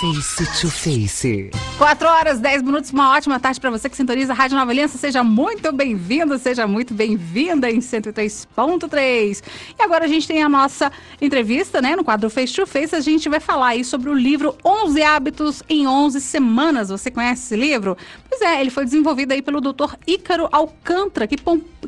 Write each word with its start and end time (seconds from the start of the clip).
Face 0.00 0.60
to 0.60 0.68
Face. 0.70 1.73
4 1.76 2.08
horas, 2.08 2.38
10 2.38 2.62
minutos, 2.62 2.92
uma 2.92 3.10
ótima 3.10 3.40
tarde 3.40 3.60
para 3.60 3.68
você 3.68 3.90
que 3.90 3.96
sintoniza 3.96 4.32
a 4.32 4.36
Rádio 4.36 4.56
Nova 4.56 4.70
Aliança. 4.70 4.96
Seja 4.96 5.24
muito 5.24 5.72
bem-vindo, 5.72 6.38
seja 6.38 6.68
muito 6.68 6.94
bem-vinda 6.94 7.68
em 7.68 7.80
103.3. 7.80 9.42
E 9.76 9.82
agora 9.82 10.04
a 10.04 10.08
gente 10.08 10.28
tem 10.28 10.40
a 10.40 10.48
nossa 10.48 10.92
entrevista, 11.20 11.82
né, 11.82 11.96
no 11.96 12.04
quadro 12.04 12.30
Face 12.30 12.54
to 12.54 12.64
Face. 12.64 12.94
A 12.94 13.00
gente 13.00 13.28
vai 13.28 13.40
falar 13.40 13.68
aí 13.68 13.84
sobre 13.84 14.08
o 14.08 14.14
livro 14.14 14.56
11 14.64 15.02
Hábitos 15.02 15.62
em 15.68 15.84
11 15.84 16.20
Semanas. 16.20 16.90
Você 16.90 17.10
conhece 17.10 17.42
esse 17.42 17.56
livro? 17.56 17.98
Pois 18.30 18.40
é, 18.40 18.60
ele 18.60 18.70
foi 18.70 18.84
desenvolvido 18.84 19.32
aí 19.32 19.42
pelo 19.42 19.60
Dr. 19.60 19.96
Ícaro 20.06 20.48
Alcântara, 20.52 21.26
que, 21.26 21.36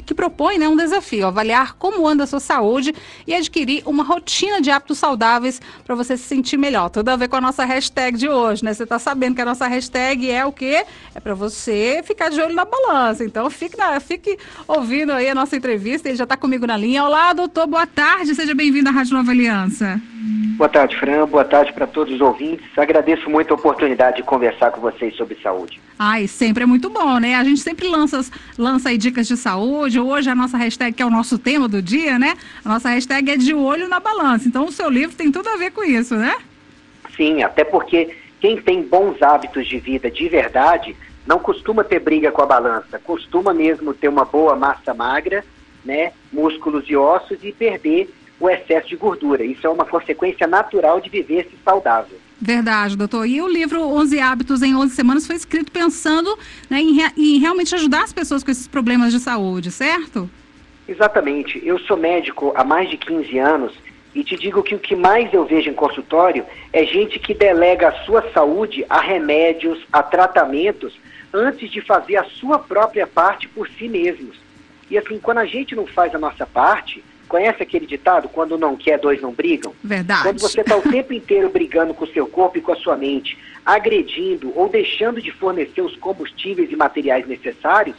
que 0.04 0.14
propõe 0.14 0.58
né, 0.58 0.68
um 0.68 0.76
desafio, 0.76 1.28
avaliar 1.28 1.74
como 1.74 2.06
anda 2.08 2.24
a 2.24 2.26
sua 2.26 2.40
saúde 2.40 2.92
e 3.24 3.32
adquirir 3.32 3.84
uma 3.86 4.02
rotina 4.02 4.60
de 4.60 4.68
hábitos 4.68 4.98
saudáveis 4.98 5.60
para 5.84 5.94
você 5.94 6.16
se 6.16 6.24
sentir 6.24 6.56
melhor. 6.56 6.90
Tudo 6.90 7.08
a 7.08 7.16
ver 7.16 7.28
com 7.28 7.36
a 7.36 7.40
nossa 7.40 7.64
hashtag 7.64 8.18
de 8.18 8.28
hoje, 8.28 8.64
né? 8.64 8.74
Você 8.74 8.82
está 8.82 8.98
sabendo 8.98 9.36
que 9.36 9.40
a 9.40 9.44
nossa 9.44 9.66
hashtag 9.66 9.75
é 10.28 10.44
o 10.44 10.52
quê? 10.52 10.84
É 11.14 11.20
para 11.20 11.34
você 11.34 12.02
ficar 12.04 12.30
de 12.30 12.40
olho 12.40 12.54
na 12.54 12.64
balança. 12.64 13.24
Então, 13.24 13.48
fique, 13.50 13.76
na, 13.76 13.98
fique 14.00 14.38
ouvindo 14.66 15.12
aí 15.12 15.28
a 15.28 15.34
nossa 15.34 15.56
entrevista. 15.56 16.08
Ele 16.08 16.16
já 16.16 16.24
está 16.24 16.36
comigo 16.36 16.66
na 16.66 16.76
linha. 16.76 17.04
Olá, 17.04 17.32
doutor, 17.32 17.66
boa 17.66 17.86
tarde. 17.86 18.34
Seja 18.34 18.54
bem-vindo 18.54 18.88
à 18.88 18.92
Rádio 18.92 19.14
Nova 19.14 19.30
Aliança. 19.30 20.00
Boa 20.56 20.68
tarde, 20.68 20.96
Fran. 20.96 21.26
Boa 21.26 21.44
tarde 21.44 21.72
para 21.72 21.86
todos 21.86 22.14
os 22.14 22.20
ouvintes. 22.20 22.66
Agradeço 22.78 23.28
muito 23.28 23.52
a 23.52 23.54
oportunidade 23.54 24.16
de 24.16 24.22
conversar 24.22 24.70
com 24.70 24.80
vocês 24.80 25.14
sobre 25.14 25.36
saúde. 25.42 25.78
Ai, 25.98 26.26
sempre 26.26 26.62
é 26.62 26.66
muito 26.66 26.88
bom, 26.88 27.18
né? 27.18 27.34
A 27.34 27.44
gente 27.44 27.60
sempre 27.60 27.86
lança, 27.88 28.24
lança 28.56 28.88
aí 28.88 28.96
dicas 28.96 29.28
de 29.28 29.36
saúde. 29.36 30.00
Hoje 30.00 30.30
a 30.30 30.34
nossa 30.34 30.56
hashtag, 30.56 30.96
que 30.96 31.02
é 31.02 31.06
o 31.06 31.10
nosso 31.10 31.38
tema 31.38 31.68
do 31.68 31.82
dia, 31.82 32.18
né? 32.18 32.34
A 32.64 32.68
nossa 32.70 32.88
hashtag 32.88 33.30
é 33.30 33.36
de 33.36 33.54
olho 33.54 33.86
na 33.86 34.00
balança. 34.00 34.48
Então 34.48 34.64
o 34.64 34.72
seu 34.72 34.88
livro 34.88 35.14
tem 35.14 35.30
tudo 35.30 35.48
a 35.48 35.56
ver 35.56 35.72
com 35.72 35.84
isso, 35.84 36.16
né? 36.16 36.34
Sim, 37.16 37.42
até 37.42 37.64
porque 37.64 38.14
quem 38.40 38.60
tem 38.60 38.82
bons 38.82 39.22
hábitos 39.22 39.66
de 39.66 39.78
vida 39.78 40.10
de 40.10 40.28
verdade 40.28 40.96
não 41.26 41.38
costuma 41.38 41.82
ter 41.82 42.00
briga 42.00 42.30
com 42.30 42.42
a 42.42 42.46
balança, 42.46 43.00
costuma 43.02 43.52
mesmo 43.52 43.92
ter 43.92 44.08
uma 44.08 44.24
boa 44.24 44.54
massa 44.54 44.94
magra, 44.94 45.44
né, 45.84 46.12
músculos 46.32 46.84
e 46.88 46.96
ossos 46.96 47.38
e 47.42 47.52
perder 47.52 48.08
o 48.38 48.48
excesso 48.48 48.88
de 48.88 48.96
gordura. 48.96 49.44
Isso 49.44 49.66
é 49.66 49.70
uma 49.70 49.84
consequência 49.84 50.46
natural 50.46 51.00
de 51.00 51.08
viver-se 51.08 51.56
saudável. 51.64 52.18
Verdade, 52.40 52.96
doutor. 52.96 53.26
E 53.26 53.40
o 53.40 53.48
livro 53.48 53.80
11 53.80 54.20
Hábitos 54.20 54.62
em 54.62 54.76
11 54.76 54.94
Semanas 54.94 55.26
foi 55.26 55.36
escrito 55.36 55.72
pensando 55.72 56.38
né, 56.68 56.80
em, 56.80 56.98
em 57.16 57.38
realmente 57.38 57.74
ajudar 57.74 58.04
as 58.04 58.12
pessoas 58.12 58.44
com 58.44 58.50
esses 58.50 58.68
problemas 58.68 59.12
de 59.12 59.18
saúde, 59.18 59.70
certo? 59.70 60.28
Exatamente. 60.86 61.60
Eu 61.64 61.78
sou 61.78 61.96
médico 61.96 62.52
há 62.54 62.62
mais 62.62 62.90
de 62.90 62.98
15 62.98 63.38
anos 63.38 63.72
e 64.16 64.24
te 64.24 64.34
digo 64.34 64.62
que 64.62 64.74
o 64.74 64.78
que 64.78 64.96
mais 64.96 65.30
eu 65.34 65.44
vejo 65.44 65.68
em 65.68 65.74
consultório 65.74 66.46
é 66.72 66.86
gente 66.86 67.18
que 67.18 67.34
delega 67.34 67.88
a 67.88 68.04
sua 68.04 68.22
saúde 68.32 68.82
a 68.88 68.98
remédios, 68.98 69.78
a 69.92 70.02
tratamentos, 70.02 70.98
antes 71.34 71.70
de 71.70 71.82
fazer 71.82 72.16
a 72.16 72.24
sua 72.24 72.58
própria 72.58 73.06
parte 73.06 73.46
por 73.46 73.68
si 73.68 73.86
mesmos. 73.86 74.38
E 74.90 74.96
assim, 74.96 75.18
quando 75.18 75.38
a 75.38 75.44
gente 75.44 75.76
não 75.76 75.86
faz 75.86 76.14
a 76.14 76.18
nossa 76.18 76.46
parte, 76.46 77.04
Conhece 77.28 77.60
aquele 77.60 77.86
ditado? 77.86 78.28
Quando 78.28 78.56
não 78.56 78.76
quer, 78.76 79.00
dois 79.00 79.20
não 79.20 79.32
brigam? 79.32 79.74
Verdade. 79.82 80.22
Quando 80.22 80.40
você 80.40 80.60
está 80.60 80.76
o 80.76 80.82
tempo 80.82 81.12
inteiro 81.12 81.50
brigando 81.50 81.92
com 81.92 82.04
o 82.04 82.12
seu 82.12 82.24
corpo 82.28 82.56
e 82.56 82.60
com 82.60 82.70
a 82.70 82.76
sua 82.76 82.96
mente, 82.96 83.36
agredindo 83.64 84.52
ou 84.54 84.68
deixando 84.68 85.20
de 85.20 85.32
fornecer 85.32 85.80
os 85.80 85.96
combustíveis 85.96 86.70
e 86.70 86.76
materiais 86.76 87.26
necessários, 87.26 87.96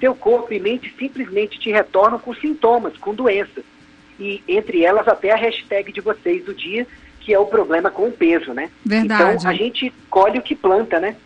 seu 0.00 0.14
corpo 0.14 0.54
e 0.54 0.58
mente 0.58 0.90
simplesmente 0.98 1.60
te 1.60 1.70
retornam 1.70 2.18
com 2.18 2.34
sintomas, 2.34 2.96
com 2.96 3.14
doenças. 3.14 3.62
E 4.18 4.42
entre 4.46 4.84
elas 4.84 5.08
até 5.08 5.32
a 5.32 5.36
hashtag 5.36 5.92
de 5.92 6.00
vocês 6.00 6.44
do 6.44 6.54
dia, 6.54 6.86
que 7.20 7.32
é 7.32 7.38
o 7.38 7.46
problema 7.46 7.90
com 7.90 8.08
o 8.08 8.12
peso, 8.12 8.52
né? 8.52 8.70
Verdade. 8.84 9.38
Então 9.38 9.50
a 9.50 9.54
gente 9.54 9.92
colhe 10.10 10.38
o 10.38 10.42
que 10.42 10.54
planta, 10.54 11.00
né? 11.00 11.16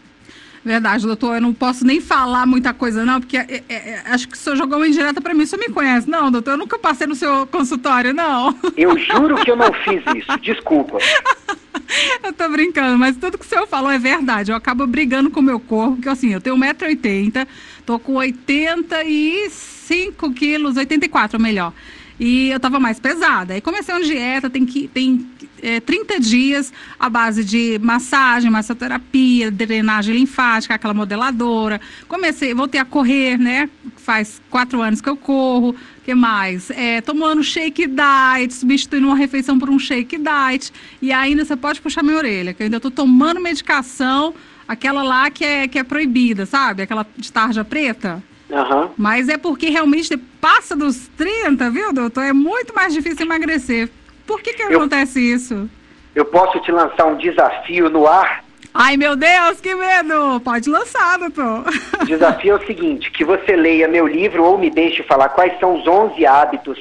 Verdade, 0.67 1.07
doutor. 1.07 1.37
Eu 1.37 1.41
não 1.41 1.55
posso 1.55 1.87
nem 1.87 2.01
falar 2.01 2.45
muita 2.45 2.75
coisa, 2.75 3.05
não, 3.05 3.21
porque 3.21 3.37
é, 3.37 3.63
é, 3.69 3.75
é 3.75 4.03
acho 4.07 4.27
que 4.27 4.35
o 4.35 4.37
senhor 4.37 4.57
jogou 4.57 4.79
uma 4.79 4.89
indireta 4.89 5.21
para 5.21 5.33
mim. 5.33 5.45
O 5.45 5.47
senhor 5.47 5.61
me 5.61 5.73
conhece? 5.73 6.11
Não, 6.11 6.29
doutor, 6.29 6.51
eu 6.53 6.57
nunca 6.57 6.77
passei 6.77 7.07
no 7.07 7.15
seu 7.15 7.47
consultório, 7.47 8.13
não. 8.13 8.53
Eu 8.77 8.99
juro 8.99 9.37
que 9.37 9.51
eu 9.51 9.57
não 9.57 9.73
fiz 9.73 10.03
isso. 10.17 10.37
Desculpa. 10.41 10.99
eu 12.23 12.33
tô 12.33 12.49
brincando, 12.49 12.99
mas 12.99 13.17
tudo 13.17 13.39
que 13.39 13.47
o 13.47 13.49
senhor 13.49 13.67
falou 13.69 13.93
é 13.93 13.99
verdade. 13.99 14.51
Eu 14.51 14.57
acabo 14.57 14.85
brigando 14.89 15.31
com 15.31 15.39
o 15.39 15.43
meu 15.43 15.61
corpo, 15.61 15.95
porque 15.95 16.09
assim, 16.09 16.33
eu 16.33 16.41
tenho 16.41 16.57
1,80m, 16.57 17.47
tô 17.87 18.01
com 18.01 18.15
85 18.15 20.33
quilos, 20.33 20.77
84 20.77 21.41
melhor. 21.41 21.73
E 22.19 22.49
eu 22.49 22.59
tava 22.59 22.81
mais 22.81 22.99
pesada. 22.99 23.55
Aí 23.55 23.61
comecei 23.61 23.95
uma 23.95 24.03
dieta, 24.03 24.49
tem 24.49 24.65
que 24.65 24.89
tem 24.89 25.27
é, 25.63 25.81
30 25.81 26.21
dias 26.21 26.73
à 26.99 27.09
base 27.09 27.45
de 27.45 27.79
massagem, 27.83 28.51
massoterapia, 28.51 29.51
drenagem 29.51 30.15
linfática, 30.15 30.75
aquela 30.75 30.95
modeladora. 30.95 31.81
Comecei, 32.09 32.55
voltei 32.55 32.81
a 32.81 32.85
correr, 32.85 33.39
né? 33.39 33.69
Faz 33.97 34.41
quatro 34.51 34.81
anos 34.81 35.01
que 35.01 35.09
eu 35.09 35.17
corro. 35.17 35.75
que 36.05 36.15
mais? 36.15 36.71
É, 36.71 37.01
tomando 37.01 37.43
shake 37.43 37.87
diet, 37.87 38.55
substituindo 38.55 39.07
uma 39.07 39.17
refeição 39.17 39.59
por 39.59 39.69
um 39.69 39.79
shake 39.79 40.19
diet. 40.19 40.73
E 41.03 41.13
ainda 41.13 41.45
você 41.45 41.57
pode 41.57 41.81
puxar 41.81 42.03
minha 42.03 42.17
orelha, 42.17 42.55
que 42.55 42.63
eu 42.63 42.65
ainda 42.65 42.81
tô 42.81 42.91
tomando 42.91 43.41
medicação, 43.41 44.35
aquela 44.67 45.03
lá 45.03 45.31
que 45.31 45.45
é, 45.45 45.69
que 45.69 45.79
é 45.79 45.85
proibida, 45.85 46.47
sabe? 46.47 46.83
Aquela 46.83 47.07
de 47.17 47.33
tarja 47.33 47.65
preta. 47.65 48.23
Uhum. 48.49 48.91
Mas 48.97 49.29
é 49.29 49.37
porque 49.37 49.69
realmente 49.69 50.17
passa 50.47 50.77
dos 50.77 51.09
30, 51.17 51.69
viu, 51.73 51.93
doutor? 51.93 52.23
É 52.23 52.33
muito 52.33 52.73
mais 52.73 52.95
difícil 52.95 53.27
emagrecer. 53.27 53.89
Por 54.25 54.41
que, 54.41 54.53
que 54.53 54.63
eu, 54.63 54.69
acontece 54.69 55.19
isso? 55.21 55.69
Eu 56.15 56.25
posso 56.25 56.61
te 56.61 56.71
lançar 56.71 57.05
um 57.07 57.17
desafio 57.17 57.91
no 57.91 58.07
ar? 58.07 58.45
Ai, 58.73 58.97
meu 58.97 59.17
Deus, 59.17 59.61
que 59.61 59.75
medo! 59.75 60.41
Pode 60.45 60.71
lançar, 60.71 61.19
doutor. 61.19 61.65
O 62.01 62.05
desafio 62.05 62.53
é 62.53 62.63
o 62.63 62.65
seguinte, 62.65 63.11
que 63.11 63.25
você 63.25 63.57
leia 63.57 63.89
meu 63.89 64.07
livro 64.07 64.45
ou 64.45 64.57
me 64.57 64.71
deixe 64.71 65.03
falar 65.03 65.31
quais 65.31 65.59
são 65.59 65.81
os 65.81 65.85
11 65.85 66.25
hábitos 66.25 66.79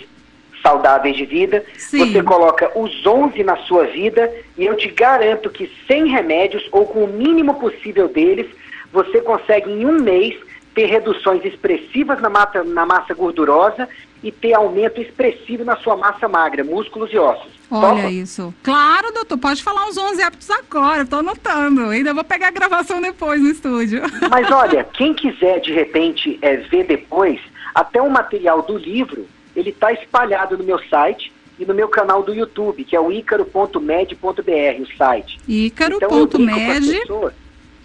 saudáveis 0.61 1.17
de 1.17 1.25
vida. 1.25 1.65
Sim. 1.75 2.05
Você 2.05 2.21
coloca 2.21 2.71
os 2.77 3.03
11 3.03 3.43
na 3.43 3.57
sua 3.57 3.87
vida 3.87 4.31
e 4.55 4.65
eu 4.65 4.77
te 4.77 4.89
garanto 4.89 5.49
que 5.49 5.71
sem 5.87 6.05
remédios 6.07 6.69
ou 6.71 6.85
com 6.85 7.05
o 7.05 7.07
mínimo 7.07 7.55
possível 7.55 8.07
deles, 8.07 8.45
você 8.93 9.21
consegue 9.21 9.71
em 9.71 9.87
um 9.87 9.99
mês 10.03 10.35
ter 10.75 10.87
reduções 10.87 11.43
expressivas 11.45 12.21
na 12.21 12.29
massa, 12.29 12.63
na 12.63 12.85
massa 12.85 13.13
gordurosa 13.13 13.87
e 14.21 14.31
ter 14.31 14.53
aumento 14.53 15.01
expressivo 15.01 15.63
na 15.63 15.77
sua 15.77 15.95
massa 15.95 16.27
magra, 16.27 16.63
músculos 16.63 17.11
e 17.13 17.17
ossos. 17.17 17.53
Olha 17.71 18.01
Topa? 18.01 18.11
isso. 18.11 18.53
Claro, 18.61 19.11
doutor, 19.13 19.37
pode 19.37 19.63
falar 19.63 19.87
uns 19.87 19.97
11 19.97 20.21
hábitos 20.21 20.51
agora, 20.51 21.03
estou 21.03 21.19
anotando. 21.19 21.89
Ainda 21.89 22.13
vou 22.13 22.23
pegar 22.23 22.49
a 22.49 22.51
gravação 22.51 23.01
depois 23.01 23.41
no 23.41 23.49
estúdio. 23.49 24.01
Mas 24.29 24.51
olha, 24.51 24.83
quem 24.83 25.13
quiser 25.13 25.61
de 25.61 25.71
repente 25.71 26.37
é, 26.41 26.57
ver 26.57 26.85
depois, 26.85 27.39
até 27.73 28.01
o 28.01 28.09
material 28.09 28.61
do 28.61 28.77
livro, 28.77 29.25
ele 29.55 29.69
está 29.69 29.93
espalhado 29.93 30.57
no 30.57 30.63
meu 30.63 30.79
site 30.89 31.31
e 31.57 31.65
no 31.65 31.73
meu 31.73 31.87
canal 31.87 32.21
do 32.21 32.33
YouTube, 32.33 32.83
que 32.83 32.95
é 32.95 32.99
o 32.99 33.11
ícaro.med.br, 33.11 34.81
o 34.81 34.97
site. 34.97 35.39
Ícaro.med. 35.47 37.01
Então, 37.03 37.31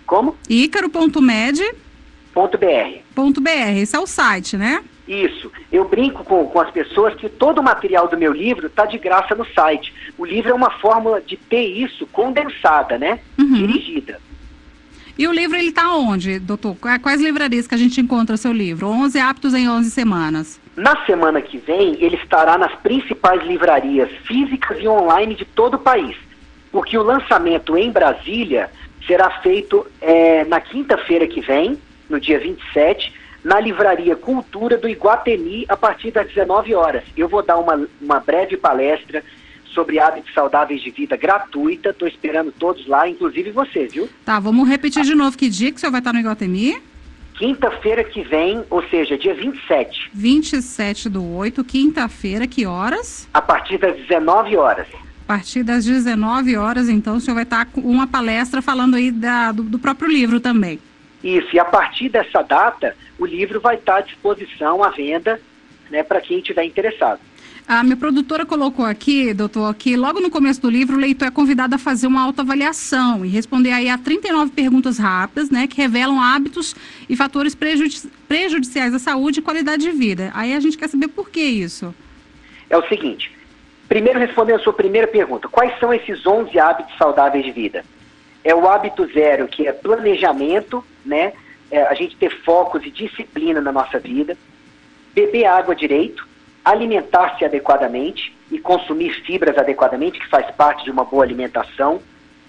Como? 0.04 0.36
Ícaro.med 0.48 1.74
Ponto 2.32 2.56
.br. 2.56 3.00
Ponto 3.14 3.40
.br, 3.40 3.76
esse 3.76 3.96
é 3.96 3.98
o 3.98 4.06
site, 4.06 4.56
né? 4.56 4.82
Isso. 5.06 5.50
Eu 5.72 5.88
brinco 5.88 6.22
com, 6.22 6.46
com 6.46 6.60
as 6.60 6.70
pessoas 6.70 7.14
que 7.14 7.28
todo 7.28 7.58
o 7.58 7.62
material 7.62 8.06
do 8.06 8.16
meu 8.16 8.32
livro 8.32 8.68
está 8.68 8.86
de 8.86 8.96
graça 8.98 9.34
no 9.34 9.44
site. 9.46 9.92
O 10.16 10.24
livro 10.24 10.50
é 10.50 10.54
uma 10.54 10.70
fórmula 10.70 11.20
de 11.20 11.36
ter 11.36 11.64
isso 11.64 12.06
condensada, 12.06 12.96
né? 12.96 13.18
Uhum. 13.36 13.54
Dirigida. 13.54 14.20
E 15.18 15.26
o 15.26 15.32
livro 15.32 15.56
ele 15.56 15.68
está 15.68 15.94
onde, 15.94 16.38
doutor? 16.38 16.76
Quais 17.02 17.20
livrarias 17.20 17.66
que 17.66 17.74
a 17.74 17.78
gente 17.78 18.00
encontra 18.00 18.34
o 18.34 18.38
seu 18.38 18.52
livro? 18.52 18.86
11 18.86 19.18
aptos 19.18 19.52
em 19.52 19.68
11 19.68 19.90
semanas. 19.90 20.60
Na 20.76 21.04
semana 21.04 21.42
que 21.42 21.58
vem, 21.58 21.96
ele 22.02 22.16
estará 22.16 22.56
nas 22.56 22.74
principais 22.76 23.42
livrarias 23.42 24.08
físicas 24.26 24.78
e 24.80 24.88
online 24.88 25.34
de 25.34 25.44
todo 25.44 25.74
o 25.74 25.78
país. 25.78 26.16
Porque 26.72 26.96
o 26.96 27.02
lançamento 27.02 27.76
em 27.76 27.90
Brasília 27.90 28.70
será 29.06 29.28
feito 29.42 29.84
é, 30.00 30.44
na 30.44 30.60
quinta-feira 30.60 31.26
que 31.26 31.40
vem, 31.40 31.76
no 32.10 32.20
dia 32.20 32.38
27, 32.38 33.14
na 33.42 33.58
Livraria 33.58 34.16
Cultura 34.16 34.76
do 34.76 34.88
Iguatemi, 34.88 35.64
a 35.68 35.76
partir 35.76 36.10
das 36.10 36.26
19 36.26 36.74
horas. 36.74 37.04
Eu 37.16 37.28
vou 37.28 37.42
dar 37.42 37.56
uma, 37.56 37.88
uma 38.00 38.20
breve 38.20 38.56
palestra 38.56 39.24
sobre 39.66 39.98
hábitos 39.98 40.34
saudáveis 40.34 40.82
de 40.82 40.90
vida 40.90 41.16
gratuita. 41.16 41.90
Estou 41.90 42.08
esperando 42.08 42.52
todos 42.52 42.86
lá, 42.86 43.08
inclusive 43.08 43.50
você, 43.50 43.86
viu? 43.86 44.08
Tá, 44.24 44.38
vamos 44.38 44.68
repetir 44.68 45.04
de 45.04 45.14
novo 45.14 45.38
que 45.38 45.48
dia 45.48 45.70
que 45.70 45.76
o 45.76 45.80
senhor 45.80 45.92
vai 45.92 46.00
estar 46.00 46.12
no 46.12 46.18
Iguatemi? 46.18 46.76
Quinta-feira 47.34 48.04
que 48.04 48.22
vem, 48.22 48.62
ou 48.68 48.82
seja, 48.88 49.16
dia 49.16 49.34
27. 49.34 50.10
27 50.12 51.08
do 51.08 51.24
8, 51.36 51.64
quinta-feira, 51.64 52.46
que 52.46 52.66
horas? 52.66 53.26
A 53.32 53.40
partir 53.40 53.78
das 53.78 53.96
19 53.96 54.56
horas. 54.56 54.86
A 55.24 55.26
partir 55.26 55.62
das 55.62 55.86
19 55.86 56.56
horas, 56.56 56.88
então, 56.88 57.16
o 57.16 57.20
senhor 57.20 57.36
vai 57.36 57.44
estar 57.44 57.64
com 57.64 57.80
uma 57.80 58.06
palestra 58.06 58.60
falando 58.60 58.96
aí 58.96 59.10
da, 59.10 59.52
do, 59.52 59.62
do 59.62 59.78
próprio 59.78 60.10
livro 60.10 60.38
também. 60.38 60.78
Isso, 61.22 61.54
e 61.54 61.58
a 61.58 61.64
partir 61.64 62.08
dessa 62.08 62.42
data, 62.42 62.96
o 63.18 63.26
livro 63.26 63.60
vai 63.60 63.76
estar 63.76 63.96
à 63.96 64.00
disposição, 64.00 64.82
à 64.82 64.90
venda, 64.90 65.40
né, 65.90 66.02
para 66.02 66.20
quem 66.20 66.38
estiver 66.38 66.64
interessado. 66.64 67.20
A 67.68 67.84
minha 67.84 67.96
produtora 67.96 68.44
colocou 68.44 68.84
aqui, 68.84 69.32
doutor, 69.32 69.72
que 69.74 69.96
logo 69.96 70.18
no 70.18 70.30
começo 70.30 70.60
do 70.60 70.68
livro 70.68 70.96
o 70.96 70.98
leitor 70.98 71.28
é 71.28 71.30
convidado 71.30 71.74
a 71.74 71.78
fazer 71.78 72.08
uma 72.08 72.22
autoavaliação 72.22 73.24
e 73.24 73.28
responder 73.28 73.70
aí 73.70 73.88
a 73.88 73.96
39 73.96 74.50
perguntas 74.50 74.98
rápidas, 74.98 75.50
né, 75.50 75.66
que 75.68 75.76
revelam 75.76 76.20
hábitos 76.20 76.74
e 77.08 77.14
fatores 77.14 77.54
prejudici 77.54 78.08
prejudiciais 78.26 78.92
à 78.92 78.98
saúde 78.98 79.38
e 79.38 79.42
qualidade 79.42 79.82
de 79.82 79.90
vida. 79.92 80.32
Aí 80.34 80.54
a 80.54 80.58
gente 80.60 80.76
quer 80.76 80.88
saber 80.88 81.08
por 81.08 81.30
que 81.30 81.40
isso. 81.40 81.94
É 82.68 82.76
o 82.76 82.88
seguinte, 82.88 83.30
primeiro 83.88 84.18
respondendo 84.18 84.60
a 84.60 84.62
sua 84.64 84.72
primeira 84.72 85.06
pergunta, 85.06 85.48
quais 85.48 85.78
são 85.78 85.92
esses 85.94 86.26
11 86.26 86.58
hábitos 86.58 86.96
saudáveis 86.96 87.44
de 87.44 87.52
vida? 87.52 87.84
É 88.42 88.54
o 88.54 88.68
hábito 88.68 89.06
zero, 89.12 89.46
que 89.48 89.66
é 89.66 89.72
planejamento, 89.72 90.84
né, 91.04 91.32
é 91.70 91.82
a 91.82 91.94
gente 91.94 92.16
ter 92.16 92.30
focos 92.42 92.84
e 92.84 92.90
disciplina 92.90 93.60
na 93.60 93.70
nossa 93.70 93.98
vida, 93.98 94.36
beber 95.14 95.44
água 95.44 95.74
direito, 95.74 96.26
alimentar-se 96.64 97.44
adequadamente 97.44 98.34
e 98.50 98.58
consumir 98.58 99.12
fibras 99.24 99.56
adequadamente, 99.56 100.18
que 100.18 100.28
faz 100.28 100.50
parte 100.54 100.84
de 100.84 100.90
uma 100.90 101.04
boa 101.04 101.24
alimentação, 101.24 102.00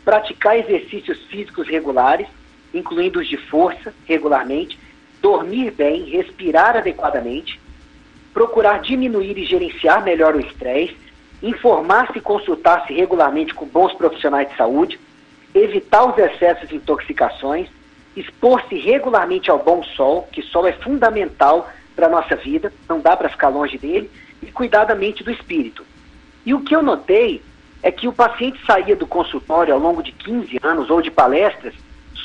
praticar 0.03 0.57
exercícios 0.57 1.23
físicos 1.25 1.67
regulares, 1.67 2.27
incluindo 2.73 3.19
os 3.19 3.27
de 3.27 3.37
força, 3.37 3.93
regularmente, 4.05 4.79
dormir 5.21 5.71
bem, 5.71 6.05
respirar 6.05 6.75
adequadamente, 6.75 7.59
procurar 8.33 8.79
diminuir 8.79 9.37
e 9.37 9.45
gerenciar 9.45 10.03
melhor 10.03 10.35
o 10.35 10.39
estresse, 10.39 10.97
informar-se 11.43 12.17
e 12.17 12.21
consultar-se 12.21 12.93
regularmente 12.93 13.53
com 13.53 13.65
bons 13.65 13.93
profissionais 13.93 14.49
de 14.49 14.55
saúde, 14.55 14.99
evitar 15.53 16.05
os 16.05 16.17
excessos 16.17 16.69
de 16.69 16.75
intoxicações, 16.75 17.69
expor-se 18.15 18.75
regularmente 18.77 19.49
ao 19.49 19.59
bom 19.59 19.83
sol, 19.83 20.27
que 20.31 20.41
sol 20.41 20.67
é 20.67 20.73
fundamental 20.73 21.69
para 21.95 22.07
a 22.07 22.09
nossa 22.09 22.35
vida, 22.35 22.71
não 22.87 22.99
dá 22.99 23.15
para 23.15 23.29
ficar 23.29 23.49
longe 23.49 23.77
dele, 23.77 24.09
e 24.41 24.51
cuidar 24.51 24.85
da 24.85 24.95
mente 24.95 25.23
do 25.23 25.31
espírito. 25.31 25.85
E 26.45 26.53
o 26.53 26.61
que 26.61 26.75
eu 26.75 26.81
notei 26.81 27.41
é 27.83 27.91
que 27.91 28.07
o 28.07 28.13
paciente 28.13 28.59
saía 28.65 28.95
do 28.95 29.07
consultório 29.07 29.73
ao 29.73 29.79
longo 29.79 30.01
de 30.01 30.11
15 30.11 30.59
anos 30.63 30.89
ou 30.89 31.01
de 31.01 31.11
palestras 31.11 31.73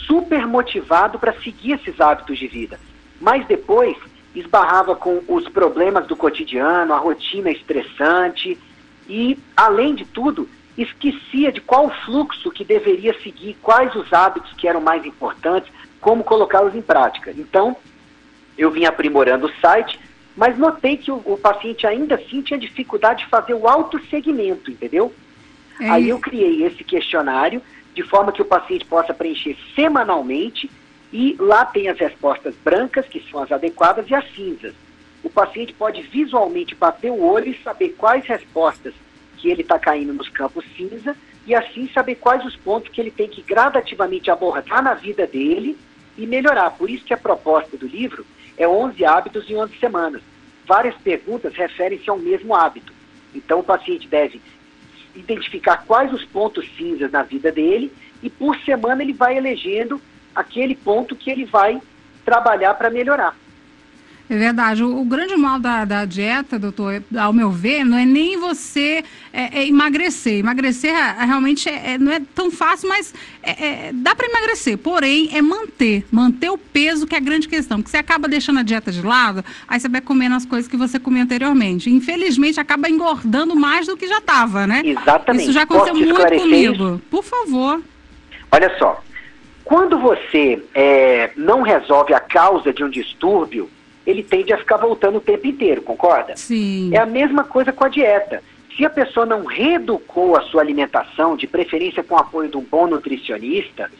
super 0.07 0.47
motivado 0.47 1.19
para 1.19 1.33
seguir 1.41 1.73
esses 1.73 2.01
hábitos 2.01 2.39
de 2.39 2.47
vida. 2.47 2.79
Mas 3.21 3.47
depois 3.47 3.97
esbarrava 4.35 4.95
com 4.95 5.23
os 5.27 5.49
problemas 5.49 6.07
do 6.07 6.17
cotidiano, 6.17 6.93
a 6.93 6.99
rotina 6.99 7.51
estressante 7.51 8.59
e, 9.09 9.39
além 9.57 9.95
de 9.95 10.05
tudo, 10.05 10.49
esquecia 10.77 11.51
de 11.51 11.61
qual 11.61 11.91
fluxo 12.05 12.51
que 12.51 12.65
deveria 12.65 13.19
seguir, 13.23 13.57
quais 13.63 13.95
os 13.95 14.13
hábitos 14.13 14.53
que 14.55 14.69
eram 14.69 14.81
mais 14.81 15.05
importantes, 15.05 15.73
como 16.01 16.23
colocá-los 16.23 16.75
em 16.75 16.83
prática. 16.83 17.33
Então, 17.37 17.77
eu 18.57 18.71
vim 18.71 18.85
aprimorando 18.85 19.47
o 19.47 19.61
site, 19.61 19.99
mas 20.37 20.59
notei 20.59 20.97
que 20.97 21.11
o, 21.11 21.17
o 21.25 21.39
paciente 21.39 21.87
ainda 21.87 22.17
assim 22.17 22.43
tinha 22.43 22.59
dificuldade 22.59 23.25
de 23.25 23.31
fazer 23.31 23.55
o 23.55 23.67
autossegmento, 23.67 24.71
entendeu? 24.71 25.13
É 25.81 25.89
Aí 25.89 26.09
eu 26.09 26.19
criei 26.19 26.65
esse 26.65 26.85
questionário 26.85 27.63
de 27.95 28.03
forma 28.03 28.33
que 28.33 28.43
o 28.43 28.47
paciente 28.47 28.85
possa 28.85 29.15
preencher 29.15 29.57
semanalmente 29.75 30.71
e 31.13 31.35
lá 31.39 31.65
tem 31.65 31.89
as 31.89 31.99
respostas 31.99 32.55
brancas, 32.63 33.07
que 33.07 33.25
são 33.31 33.43
as 33.43 33.51
adequadas, 33.51 34.09
e 34.11 34.15
as 34.15 34.25
cinzas. 34.35 34.75
O 35.23 35.31
paciente 35.31 35.73
pode 35.73 36.03
visualmente 36.03 36.75
bater 36.75 37.11
o 37.11 37.23
olho 37.23 37.49
e 37.49 37.63
saber 37.63 37.95
quais 37.97 38.27
respostas 38.27 38.93
ele 39.51 39.63
está 39.63 39.79
caindo 39.79 40.13
nos 40.13 40.29
campos 40.29 40.65
cinza 40.77 41.17
e 41.47 41.55
assim 41.55 41.89
saber 41.93 42.17
quais 42.17 42.45
os 42.45 42.57
pontos 42.57 42.91
que 42.91 43.01
ele 43.01 43.11
tem 43.11 43.29
que 43.29 43.43
gradativamente 43.43 44.31
abordar 44.31 44.83
na 44.83 44.95
vida 44.95 45.27
dele 45.27 45.79
e 46.17 46.27
melhorar. 46.27 46.71
Por 46.71 46.91
isso 46.91 47.05
que 47.05 47.15
a 47.15 47.19
proposta 47.19 47.77
do 47.77 47.87
livro 47.87 48.27
é 48.57 48.67
11 48.67 49.05
hábitos 49.05 49.49
em 49.49 49.57
11 49.57 49.79
semanas. 49.79 50.23
Várias 50.67 50.95
perguntas 50.97 51.55
referem-se 51.55 52.11
ao 52.11 52.19
mesmo 52.19 52.55
hábito. 52.55 52.93
Então, 53.35 53.61
o 53.61 53.65
paciente 53.65 54.09
deve 54.09 54.41
identificar 55.15 55.85
quais 55.87 56.13
os 56.13 56.25
pontos 56.25 56.69
cinzas 56.77 57.11
na 57.13 57.23
vida 57.23 57.53
dele 57.53 57.93
e, 58.23 58.29
por 58.29 58.57
semana, 58.61 59.03
ele 59.03 59.13
vai 59.13 59.37
elegendo 59.37 60.01
aquele 60.35 60.75
ponto 60.75 61.15
que 61.15 61.31
ele 61.31 61.45
vai 61.45 61.81
trabalhar 62.25 62.75
para 62.75 62.91
melhorar. 62.91 63.37
É 64.29 64.37
verdade. 64.37 64.83
O, 64.83 65.01
o 65.01 65.05
grande 65.05 65.37
mal 65.37 65.59
da, 65.59 65.85
da, 65.85 66.05
dieta, 66.05 66.59
doutor, 66.59 67.03
ao 67.17 67.33
meu 67.33 67.51
ver, 67.51 67.85
não 67.85 67.97
é 67.97 68.05
nem 68.05 68.37
você 68.37 69.05
é, 69.33 69.61
é 69.61 69.67
emagrecer. 69.67 70.41
Emagrecer 70.41 70.91
é, 70.91 71.25
realmente 71.25 71.69
é, 71.69 71.93
é, 71.93 71.99
não 71.99 72.13
é 72.13 72.21
tão 72.35 72.51
fácil, 72.51 72.89
mas 72.89 73.15
é, 73.43 73.91
dá 73.93 74.15
para 74.15 74.27
emagrecer. 74.27 74.77
Porém, 74.79 75.31
é 75.33 75.41
manter. 75.41 76.05
Manter 76.11 76.51
o 76.51 76.59
peso 76.59 77.07
que 77.07 77.15
é 77.15 77.19
a 77.19 77.21
grande 77.21 77.49
questão. 77.49 77.79
Porque 77.79 77.91
você 77.91 77.99
acaba 77.99 78.27
deixando 78.27 78.59
a 78.59 78.63
dieta 78.63 78.91
de 78.91 79.03
lado, 79.03 79.45
aí 79.69 79.79
você 79.79 79.89
vai 79.89 80.01
comendo 80.01 80.35
as 80.35 80.45
coisas 80.45 80.69
que 80.69 80.77
você 80.77 80.99
comia 80.99 81.23
anteriormente. 81.23 81.89
Infelizmente, 81.89 82.59
acaba 82.59 82.89
engordando 82.89 83.55
mais 83.55 83.87
do 83.87 83.97
que 83.97 84.09
já 84.09 84.19
estava, 84.19 84.67
né? 84.67 84.83
Exatamente. 84.85 85.45
Isso 85.45 85.53
já 85.53 85.63
aconteceu 85.63 85.95
muito 85.95 86.27
comigo. 86.37 87.01
Por 87.11 87.23
favor. 87.23 87.81
Olha 88.51 88.77
só. 88.79 89.03
Quando 89.65 89.99
você 89.99 90.63
não 91.37 91.63
resolve 91.63 92.15
a 92.15 92.21
causa 92.21 92.73
de 92.73 92.85
um 92.85 92.89
distúrbio, 92.89 93.69
ele 94.07 94.23
tende 94.23 94.53
a 94.53 94.59
ficar 94.59 94.77
voltando 94.77 95.19
o 95.19 95.21
tempo 95.21 95.47
inteiro, 95.47 95.83
concorda? 95.83 96.37
Sim. 96.37 96.95
É 96.95 96.99
a 96.99 97.07
mesma 97.07 97.45
coisa 97.45 97.73
com 97.73 97.85
a 97.85 97.89
dieta. 97.89 98.43
Se 98.77 98.85
a 98.85 98.91
pessoa 98.91 99.27
não 99.27 99.45
reeducou 99.45 100.37
a 100.37 100.43
sua 100.43 100.61
alimentação, 100.61 101.37
de 101.37 101.47
preferência 101.47 102.05
com 102.05 102.15
o 102.15 102.19
apoio 102.19 102.51
de 102.51 102.57
um 102.57 102.63
bom 102.63 102.87
nutricionista, 102.87 103.91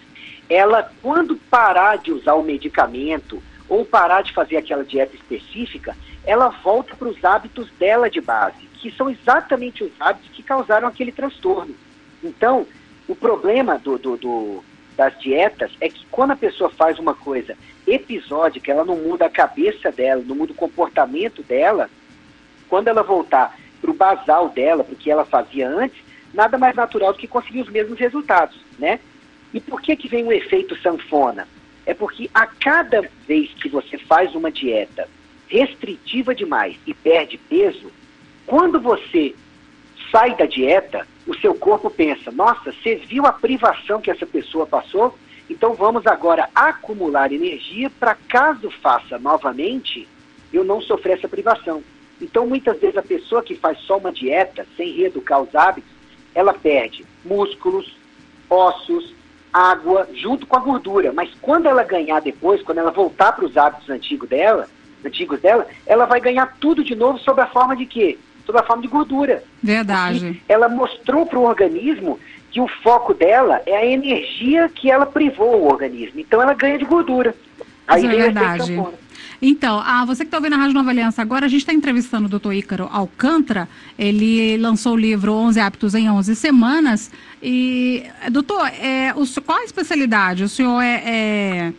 ela, 0.49 0.91
quando 1.03 1.37
parar 1.51 1.97
de 1.97 2.13
usar 2.13 2.35
o 2.35 2.43
medicamento 2.43 3.43
ou 3.69 3.85
parar 3.85 4.23
de 4.23 4.33
fazer 4.33 4.59
aquela 4.59 4.85
dieta 4.85 5.17
específica, 5.17 5.97
ela 6.25 6.49
volta 6.49 6.95
para 6.95 7.09
os 7.09 7.25
hábitos 7.25 7.69
dela 7.79 8.09
de 8.09 8.21
base, 8.21 8.69
que 8.75 8.91
são 8.93 9.11
exatamente 9.11 9.83
os 9.83 9.93
hábitos 9.99 10.31
que 10.31 10.43
causaram 10.43 10.87
aquele 10.87 11.11
transtorno. 11.11 11.75
Então, 12.23 12.67
o 13.09 13.15
problema 13.15 13.79
do, 13.79 13.99
do, 13.99 14.17
do 14.17 14.65
das 14.97 15.19
dietas 15.21 15.71
é 15.81 15.89
que 15.89 16.07
quando 16.11 16.31
a 16.31 16.37
pessoa 16.37 16.71
faz 16.71 16.99
uma 16.99 17.15
coisa 17.15 17.57
episódica, 17.87 18.73
ela 18.73 18.85
não 18.85 18.97
muda 18.97 19.27
a 19.27 19.31
cabeça 19.31 19.93
dela, 19.93 20.23
não 20.27 20.37
muda 20.37 20.53
o 20.53 20.57
comportamento 20.57 21.43
dela, 21.43 21.89
quando 22.69 22.89
ela 22.89 23.03
voltar 23.03 23.57
para 23.81 23.91
o 23.91 23.95
basal 23.95 24.49
dela, 24.49 24.83
para 24.83 24.95
o 24.95 24.97
que 24.97 25.11
ela 25.11 25.25
fazia 25.25 25.69
antes, 25.69 25.99
nada 26.35 26.59
mais 26.59 26.75
natural 26.75 27.13
do 27.13 27.19
que 27.19 27.29
conseguir 27.29 27.61
os 27.61 27.69
mesmos 27.69 27.99
resultados, 27.99 28.57
né? 28.79 28.99
E 29.55 29.61
por 29.61 29.81
que 29.81 29.97
que 29.97 30.09
vem 30.09 30.25
o 30.25 30.33
efeito 30.33 30.77
sanfona? 30.83 31.47
É 31.85 31.95
porque 31.95 32.29
a 32.35 32.47
cada 32.47 33.09
vez 33.27 33.51
que 33.55 33.69
você 33.69 33.97
faz 33.97 34.35
uma 34.35 34.51
dieta 34.51 35.09
restritiva 35.49 36.35
demais 36.35 36.77
e 36.87 36.93
perde 36.93 37.39
peso, 37.39 37.93
quando 38.45 38.81
você 38.81 39.35
sai 40.11 40.35
da 40.37 40.47
dieta, 40.47 41.07
o 41.27 41.35
seu 41.37 41.55
corpo 41.55 41.89
pensa: 41.91 42.31
nossa, 42.31 42.73
você 42.73 42.97
viu 42.97 43.27
a 43.27 43.33
privação 43.33 44.01
que 44.01 44.11
essa 44.11 44.27
pessoa 44.27 44.67
passou? 44.67 45.17
Então 45.49 45.75
vamos 45.75 46.07
agora 46.07 46.49
acumular 46.55 47.33
energia 47.33 47.91
para 48.01 48.15
caso 48.15 48.71
faça 48.83 49.19
novamente, 49.19 50.09
eu 50.53 50.65
não 50.65 50.81
sofrer 50.81 51.19
essa 51.19 51.29
privação. 51.29 51.83
Então 52.21 52.47
muitas 52.47 52.81
vezes 52.81 52.97
a 52.97 53.03
pessoa 53.03 53.43
que 53.43 53.55
faz 53.55 53.79
só 53.81 53.99
uma 53.99 54.13
dieta, 54.13 54.67
sem 54.77 54.93
reeducar 54.93 55.41
os 55.41 55.55
hábitos, 55.55 55.91
ela 56.35 56.53
perde 56.53 57.05
músculos, 57.25 57.97
ossos, 58.51 59.15
água, 59.53 60.09
junto 60.15 60.47
com 60.47 60.57
a 60.57 60.61
gordura. 60.61 61.13
Mas 61.13 61.31
quando 61.41 61.67
ela 61.67 61.83
ganhar 61.85 62.21
depois, 62.21 62.63
quando 62.63 62.79
ela 62.79 62.91
voltar 62.91 63.33
para 63.33 63.47
os 63.47 63.57
hábitos 63.57 63.89
antigos 63.89 64.29
dela, 64.29 64.69
antigos 65.05 65.41
dela, 65.41 65.67
ela 65.87 66.05
vai 66.07 66.21
ganhar 66.21 66.57
tudo 66.61 66.83
de 66.83 66.95
novo 66.95 67.19
sob 67.19 67.41
a 67.41 67.47
forma 67.47 67.77
de 67.77 67.87
quê? 67.87 68.19
sob 68.47 68.59
a 68.59 68.63
forma 68.63 68.83
de 68.83 68.89
gordura. 68.89 69.43
Verdade. 69.63 70.41
ela 70.49 70.69
mostrou 70.69 71.27
para 71.27 71.39
o 71.39 71.43
organismo 71.43 72.19
que 72.51 72.61
o 72.61 72.69
foco 72.83 73.13
dela 73.13 73.63
é 73.67 73.77
a 73.77 73.87
energia 73.87 74.69
que 74.69 74.91
ela 74.91 75.07
privou 75.07 75.63
o 75.63 75.67
organismo. 75.67 76.21
Então 76.21 76.41
ela 76.41 76.55
ganha 76.55 76.79
de 76.79 76.85
gordura. 76.85 77.35
Aí 77.87 78.05
Isso 78.05 78.13
é 78.13 78.17
verdade. 78.17 78.83
Então, 79.41 79.83
ah, 79.85 80.05
você 80.07 80.25
que 80.25 80.29
está 80.29 80.39
ouvindo 80.39 80.55
a 80.55 80.57
Rádio 80.57 80.75
Nova 80.75 80.91
Aliança, 80.91 81.21
agora 81.21 81.45
a 81.45 81.49
gente 81.49 81.61
está 81.61 81.73
entrevistando 81.73 82.27
o 82.27 82.29
doutor 82.29 82.55
Ícaro 82.55 82.89
Alcântara. 82.91 83.69
Ele 83.99 84.57
lançou 84.57 84.95
o 84.95 84.97
livro 84.97 85.33
11 85.33 85.61
Hábitos 85.61 85.95
em 85.95 86.11
11 86.11 86.35
Semanas. 86.35 87.11
E, 87.43 88.05
doutor, 88.31 88.67
é, 88.67 89.13
o, 89.15 89.25
qual 89.43 89.59
a 89.59 89.65
especialidade? 89.65 90.45
O 90.45 90.49
senhor 90.49 90.81
é. 90.81 91.03
é 91.05 91.73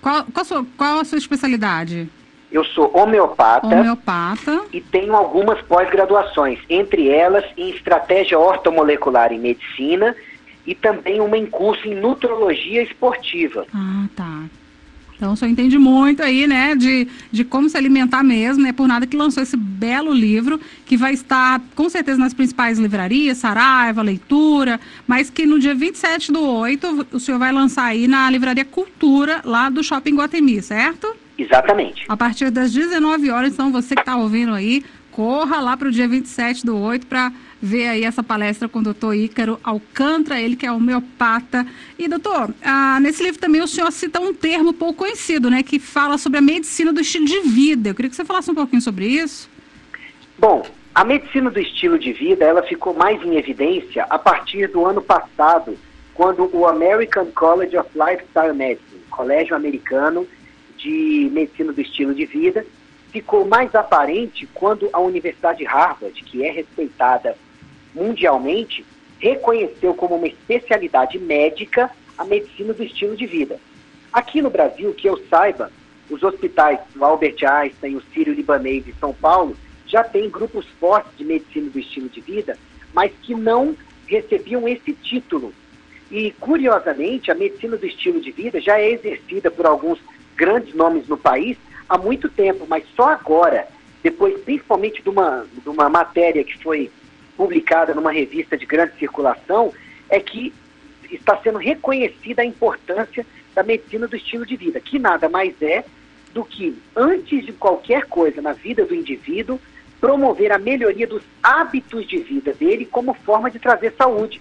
qual, 0.00 0.24
qual, 0.24 0.42
a 0.42 0.44
sua, 0.44 0.66
qual 0.76 0.98
a 0.98 1.04
sua 1.04 1.18
especialidade? 1.18 2.08
Eu 2.54 2.64
sou 2.66 2.88
homeopata, 2.96 3.66
homeopata. 3.66 4.62
e 4.72 4.80
tenho 4.80 5.12
algumas 5.12 5.60
pós-graduações, 5.62 6.60
entre 6.70 7.08
elas 7.08 7.44
em 7.56 7.70
estratégia 7.70 8.38
ortomolecular 8.38 9.32
em 9.32 9.40
medicina 9.40 10.14
e 10.64 10.72
também 10.72 11.20
uma 11.20 11.36
em 11.36 11.46
curso 11.46 11.84
em 11.88 11.96
nutrologia 11.96 12.80
esportiva. 12.80 13.66
Ah, 13.74 14.04
tá. 14.14 14.44
Então 15.16 15.32
o 15.32 15.36
senhor 15.36 15.50
entende 15.50 15.76
muito 15.78 16.22
aí, 16.22 16.46
né, 16.46 16.76
de, 16.76 17.08
de 17.32 17.44
como 17.44 17.68
se 17.68 17.76
alimentar 17.76 18.22
mesmo, 18.22 18.62
né? 18.62 18.72
Por 18.72 18.86
nada 18.86 19.04
que 19.04 19.16
lançou 19.16 19.42
esse 19.42 19.56
belo 19.56 20.14
livro, 20.14 20.60
que 20.86 20.96
vai 20.96 21.12
estar 21.12 21.60
com 21.74 21.88
certeza 21.88 22.18
nas 22.18 22.34
principais 22.34 22.78
livrarias, 22.78 23.38
Saraiva, 23.38 24.00
Leitura, 24.00 24.80
mas 25.08 25.28
que 25.28 25.44
no 25.44 25.58
dia 25.58 25.74
27 25.74 26.30
do 26.30 26.40
8 26.40 27.06
o 27.10 27.18
senhor 27.18 27.38
vai 27.38 27.50
lançar 27.50 27.86
aí 27.86 28.06
na 28.06 28.30
Livraria 28.30 28.64
Cultura, 28.64 29.40
lá 29.44 29.68
do 29.68 29.82
Shopping 29.82 30.14
Guatemi, 30.14 30.62
certo? 30.62 31.23
Exatamente. 31.38 32.04
A 32.08 32.16
partir 32.16 32.50
das 32.50 32.72
19 32.72 33.30
horas, 33.30 33.52
então 33.52 33.72
você 33.72 33.94
que 33.94 34.00
está 34.00 34.16
ouvindo 34.16 34.54
aí, 34.54 34.84
corra 35.10 35.60
lá 35.60 35.76
para 35.76 35.88
o 35.88 35.90
dia 35.90 36.08
27 36.08 36.66
do 36.66 36.76
8 36.76 37.06
para 37.06 37.32
ver 37.60 37.88
aí 37.88 38.04
essa 38.04 38.22
palestra 38.22 38.68
com 38.68 38.80
o 38.80 38.82
doutor 38.82 39.14
Ícaro 39.14 39.58
Alcântara, 39.64 40.40
ele 40.40 40.54
que 40.54 40.66
é 40.66 40.72
homeopata. 40.72 41.66
E, 41.98 42.08
doutor, 42.08 42.52
ah, 42.62 42.98
nesse 43.00 43.22
livro 43.22 43.40
também 43.40 43.62
o 43.62 43.66
senhor 43.66 43.90
cita 43.90 44.20
um 44.20 44.34
termo 44.34 44.72
pouco 44.72 45.04
conhecido, 45.04 45.48
né, 45.50 45.62
que 45.62 45.78
fala 45.78 46.18
sobre 46.18 46.38
a 46.38 46.42
medicina 46.42 46.92
do 46.92 47.00
estilo 47.00 47.26
de 47.26 47.40
vida. 47.40 47.90
Eu 47.90 47.94
queria 47.94 48.10
que 48.10 48.16
você 48.16 48.24
falasse 48.24 48.50
um 48.50 48.54
pouquinho 48.54 48.82
sobre 48.82 49.06
isso. 49.06 49.48
Bom, 50.38 50.64
a 50.94 51.04
medicina 51.04 51.50
do 51.50 51.58
estilo 51.58 51.98
de 51.98 52.12
vida, 52.12 52.44
ela 52.44 52.62
ficou 52.62 52.94
mais 52.94 53.22
em 53.22 53.36
evidência 53.36 54.04
a 54.10 54.18
partir 54.18 54.68
do 54.68 54.84
ano 54.84 55.00
passado, 55.00 55.76
quando 56.12 56.48
o 56.52 56.66
American 56.66 57.26
College 57.34 57.76
of 57.76 57.88
Lifestyle 57.94 58.54
Medicine, 58.54 59.00
Colégio 59.10 59.56
Americano 59.56 60.26
de 60.84 61.30
Medicina 61.32 61.72
do 61.72 61.80
Estilo 61.80 62.14
de 62.14 62.26
Vida, 62.26 62.64
ficou 63.10 63.46
mais 63.46 63.74
aparente 63.74 64.46
quando 64.52 64.90
a 64.92 65.00
Universidade 65.00 65.60
de 65.60 65.64
Harvard, 65.64 66.22
que 66.22 66.44
é 66.44 66.50
respeitada 66.50 67.36
mundialmente, 67.94 68.84
reconheceu 69.18 69.94
como 69.94 70.16
uma 70.16 70.26
especialidade 70.26 71.18
médica 71.18 71.90
a 72.18 72.24
medicina 72.24 72.74
do 72.74 72.84
estilo 72.84 73.16
de 73.16 73.24
vida. 73.24 73.58
Aqui 74.12 74.42
no 74.42 74.50
Brasil, 74.50 74.92
que 74.92 75.08
eu 75.08 75.16
saiba, 75.30 75.72
os 76.10 76.22
hospitais, 76.22 76.78
o 76.94 77.02
Albert 77.02 77.42
Einstein, 77.42 77.96
o 77.96 78.02
Sírio-Libanês 78.12 78.84
de 78.84 78.92
São 79.00 79.14
Paulo, 79.14 79.56
já 79.86 80.04
têm 80.04 80.28
grupos 80.28 80.66
fortes 80.78 81.16
de 81.16 81.24
medicina 81.24 81.70
do 81.70 81.78
estilo 81.78 82.10
de 82.10 82.20
vida, 82.20 82.58
mas 82.92 83.10
que 83.22 83.34
não 83.34 83.74
recebiam 84.06 84.68
esse 84.68 84.92
título 84.92 85.54
e, 86.10 86.32
curiosamente, 86.32 87.30
a 87.30 87.34
medicina 87.34 87.76
do 87.76 87.86
estilo 87.86 88.20
de 88.20 88.30
vida 88.30 88.60
já 88.60 88.78
é 88.78 88.90
exercida 88.90 89.50
por 89.50 89.66
alguns 89.66 89.98
grandes 90.36 90.74
nomes 90.74 91.08
no 91.08 91.16
país 91.16 91.56
há 91.88 91.98
muito 91.98 92.28
tempo, 92.28 92.66
mas 92.68 92.84
só 92.96 93.08
agora, 93.10 93.66
depois 94.02 94.40
principalmente 94.42 95.02
de 95.02 95.08
uma, 95.08 95.46
de 95.62 95.68
uma 95.68 95.88
matéria 95.88 96.44
que 96.44 96.62
foi 96.62 96.90
publicada 97.36 97.94
numa 97.94 98.12
revista 98.12 98.56
de 98.56 98.66
grande 98.66 98.96
circulação, 98.98 99.72
é 100.08 100.20
que 100.20 100.52
está 101.10 101.36
sendo 101.38 101.58
reconhecida 101.58 102.42
a 102.42 102.44
importância 102.44 103.26
da 103.54 103.62
medicina 103.62 104.06
do 104.06 104.16
estilo 104.16 104.46
de 104.46 104.56
vida, 104.56 104.80
que 104.80 104.98
nada 104.98 105.28
mais 105.28 105.54
é 105.62 105.84
do 106.32 106.44
que, 106.44 106.76
antes 106.96 107.46
de 107.46 107.52
qualquer 107.52 108.06
coisa 108.06 108.42
na 108.42 108.52
vida 108.52 108.84
do 108.84 108.94
indivíduo, 108.94 109.60
promover 110.00 110.52
a 110.52 110.58
melhoria 110.58 111.06
dos 111.06 111.22
hábitos 111.42 112.06
de 112.06 112.18
vida 112.18 112.52
dele 112.52 112.84
como 112.84 113.14
forma 113.14 113.50
de 113.50 113.58
trazer 113.58 113.94
saúde 113.96 114.40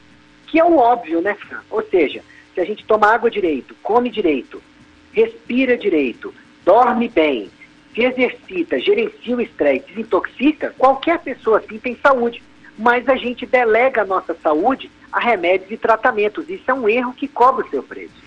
que 0.54 0.60
é 0.60 0.64
o 0.64 0.78
óbvio, 0.78 1.20
né, 1.20 1.34
Fran? 1.34 1.62
Ou 1.72 1.82
seja, 1.90 2.22
se 2.54 2.62
a 2.62 2.64
gente 2.64 2.86
toma 2.86 3.08
água 3.08 3.28
direito, 3.28 3.76
come 3.82 4.08
direito, 4.08 4.62
respira 5.14 5.78
direito, 5.78 6.34
dorme 6.66 7.08
bem, 7.08 7.50
se 7.94 8.02
exercita, 8.02 8.80
gerencia 8.80 9.36
o 9.36 9.42
estresse, 9.42 9.86
desintoxica, 9.88 10.74
qualquer 10.78 11.20
pessoa 11.20 11.60
assim 11.60 11.78
tem 11.78 11.98
saúde. 12.02 12.42
Mas 12.78 13.08
a 13.08 13.16
gente 13.16 13.46
delega 13.46 14.02
a 14.02 14.06
nossa 14.06 14.36
saúde 14.42 14.90
a 15.12 15.20
remédios 15.20 15.70
e 15.70 15.78
tratamentos. 15.78 16.50
Isso 16.50 16.64
é 16.68 16.74
um 16.74 16.90
erro 16.90 17.14
que 17.14 17.28
cobra 17.28 17.64
o 17.64 17.70
seu 17.70 17.84
preço. 17.84 18.24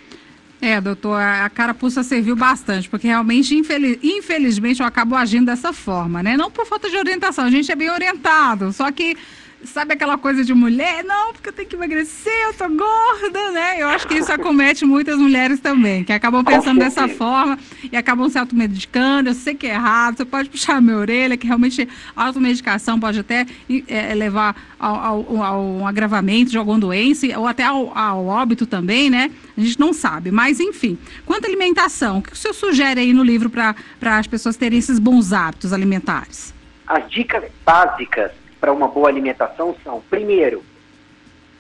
É, 0.61 0.81
doutor, 0.81 1.21
a 1.21 1.51
carapuça 1.51 2.03
serviu 2.03 2.35
bastante, 2.35 2.89
porque 2.89 3.07
realmente, 3.07 3.55
infeliz, 3.55 3.99
infelizmente, 4.03 4.81
eu 4.81 4.87
acabo 4.87 5.15
agindo 5.15 5.47
dessa 5.47 5.73
forma, 5.73 6.23
né? 6.23 6.37
Não 6.37 6.51
por 6.51 6.65
falta 6.65 6.89
de 6.89 6.97
orientação, 6.97 7.45
a 7.45 7.51
gente 7.51 7.71
é 7.71 7.77
bem 7.77 7.91
orientado, 7.91 8.73
só 8.73 8.91
que 8.91 9.17
sabe 9.65 9.95
aquela 9.95 10.19
coisa 10.19 10.45
de 10.45 10.53
mulher? 10.53 11.03
Não, 11.05 11.33
porque 11.33 11.49
eu 11.49 11.53
tenho 11.53 11.69
que 11.69 11.77
emagrecer, 11.77 12.33
eu 12.45 12.55
tô 12.55 12.69
gorda, 12.69 13.53
né? 13.53 13.83
Eu 13.83 13.89
acho 13.89 14.07
que 14.07 14.15
isso 14.15 14.33
acomete 14.33 14.85
muitas 14.85 15.17
mulheres 15.19 15.61
também, 15.61 16.05
que 16.05 16.13
acabam 16.13 16.45
pensando 16.45 16.79
dessa 16.79 17.09
forma 17.09 17.59
e 17.91 17.97
acabam 17.97 18.29
se 18.29 18.39
automedicando. 18.39 19.31
Eu 19.31 19.35
sei 19.35 19.55
que 19.55 19.67
é 19.67 19.75
errado, 19.75 20.19
você 20.19 20.25
pode 20.25 20.51
puxar 20.51 20.77
a 20.77 20.81
minha 20.81 20.97
orelha, 20.97 21.37
que 21.37 21.47
realmente 21.47 21.89
a 22.15 22.27
automedicação 22.27 22.99
pode 23.01 23.19
até 23.19 23.47
é, 23.89 24.15
levar 24.15 24.57
ao, 24.79 24.97
ao, 24.97 25.43
ao, 25.43 25.63
um 25.63 25.87
agravamento 25.87 26.51
de 26.51 26.59
alguma 26.59 26.79
doença 26.79 27.27
ou 27.39 27.47
até 27.47 27.65
ao, 27.65 27.97
ao 27.97 28.27
óbito 28.27 28.67
também, 28.67 29.09
né? 29.09 29.31
A 29.57 29.61
gente 29.61 29.81
não 29.81 29.93
sabe. 29.93 30.31
Mas, 30.31 30.61
enfim, 30.61 30.99
quanto 31.25 31.45
à 31.45 31.49
alimentação, 31.49 32.19
o 32.19 32.23
que 32.23 32.33
o 32.33 32.37
senhor 32.37 32.55
sugere 32.55 33.01
aí 33.01 33.13
no 33.13 33.23
livro 33.23 33.49
para 33.49 33.75
as 34.03 34.27
pessoas 34.27 34.57
terem 34.57 34.79
esses 34.79 34.99
bons 34.99 35.33
hábitos 35.33 35.73
alimentares? 35.73 36.55
As 36.87 37.11
dicas 37.11 37.43
básicas 37.65 38.31
para 38.61 38.73
uma 38.73 38.89
boa 38.89 39.09
alimentação 39.09 39.77
são, 39.85 40.03
primeiro, 40.09 40.63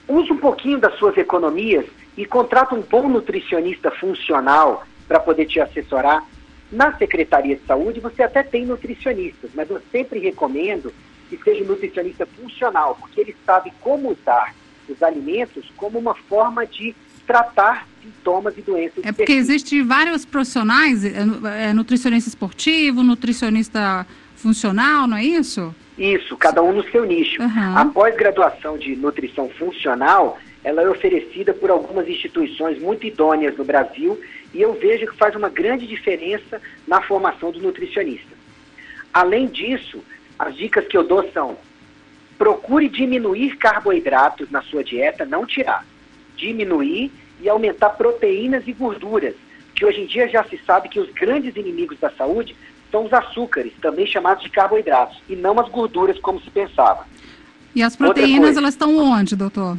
use 0.08 0.32
um 0.32 0.38
pouquinho 0.38 0.78
das 0.78 0.94
suas 0.98 1.16
economias 1.16 1.86
e 2.16 2.24
contrata 2.24 2.74
um 2.74 2.80
bom 2.80 3.08
nutricionista 3.08 3.90
funcional 3.90 4.84
para 5.06 5.20
poder 5.20 5.46
te 5.46 5.60
assessorar. 5.60 6.24
Na 6.70 6.96
Secretaria 6.96 7.56
de 7.56 7.64
Saúde 7.64 8.00
você 8.00 8.22
até 8.22 8.42
tem 8.42 8.66
nutricionistas, 8.66 9.50
mas 9.54 9.70
eu 9.70 9.80
sempre 9.92 10.18
recomendo 10.18 10.92
que 11.28 11.36
seja 11.42 11.64
um 11.64 11.68
nutricionista 11.68 12.26
funcional, 12.26 12.96
porque 13.00 13.20
ele 13.20 13.36
sabe 13.44 13.72
como 13.80 14.10
usar 14.10 14.54
os 14.88 15.02
alimentos 15.02 15.70
como 15.76 15.98
uma 15.98 16.14
forma 16.14 16.66
de 16.66 16.94
tratar 17.26 17.86
sintomas 18.02 18.56
e 18.56 18.62
doenças. 18.62 19.04
É 19.04 19.12
porque 19.12 19.32
existem 19.32 19.82
vários 19.82 20.24
profissionais, 20.24 21.04
é, 21.04 21.68
é, 21.68 21.72
nutricionista 21.72 22.28
esportivo, 22.28 23.02
nutricionista 23.02 24.06
funcional, 24.36 25.08
não 25.08 25.16
é 25.16 25.24
isso? 25.24 25.74
Isso, 25.98 26.36
cada 26.36 26.62
um 26.62 26.72
no 26.72 26.84
seu 26.90 27.04
nicho. 27.04 27.40
Uhum. 27.40 27.78
A 27.78 27.84
pós-graduação 27.86 28.76
de 28.76 28.94
nutrição 28.94 29.48
funcional, 29.48 30.38
ela 30.62 30.82
é 30.82 30.88
oferecida 30.88 31.54
por 31.54 31.70
algumas 31.70 32.08
instituições 32.08 32.78
muito 32.80 33.06
idôneas 33.06 33.56
no 33.56 33.64
Brasil 33.64 34.20
e 34.52 34.60
eu 34.60 34.74
vejo 34.74 35.06
que 35.06 35.16
faz 35.16 35.34
uma 35.34 35.48
grande 35.48 35.86
diferença 35.86 36.60
na 36.86 37.00
formação 37.00 37.50
do 37.50 37.60
nutricionista. 37.60 38.36
Além 39.12 39.46
disso, 39.46 40.02
as 40.38 40.54
dicas 40.54 40.86
que 40.86 40.96
eu 40.96 41.02
dou 41.02 41.30
são: 41.32 41.56
procure 42.36 42.88
diminuir 42.88 43.56
carboidratos 43.56 44.50
na 44.50 44.62
sua 44.62 44.84
dieta, 44.84 45.24
não 45.24 45.46
tirar. 45.46 45.86
Diminuir 46.36 47.10
e 47.40 47.48
aumentar 47.48 47.90
proteínas 47.90 48.66
e 48.66 48.72
gorduras, 48.72 49.34
que 49.74 49.84
hoje 49.84 50.02
em 50.02 50.06
dia 50.06 50.28
já 50.28 50.44
se 50.44 50.58
sabe 50.66 50.88
que 50.88 51.00
os 51.00 51.10
grandes 51.10 51.56
inimigos 51.56 51.98
da 51.98 52.10
saúde 52.10 52.54
são 52.90 53.04
os 53.04 53.12
açúcares, 53.12 53.72
também 53.80 54.06
chamados 54.06 54.42
de 54.42 54.50
carboidratos, 54.50 55.18
e 55.28 55.36
não 55.36 55.58
as 55.60 55.68
gorduras 55.68 56.18
como 56.20 56.40
se 56.40 56.50
pensava. 56.50 57.06
E 57.74 57.82
as 57.82 57.94
proteínas, 57.94 58.56
elas 58.56 58.74
estão 58.74 58.96
onde, 58.96 59.36
doutor? 59.36 59.76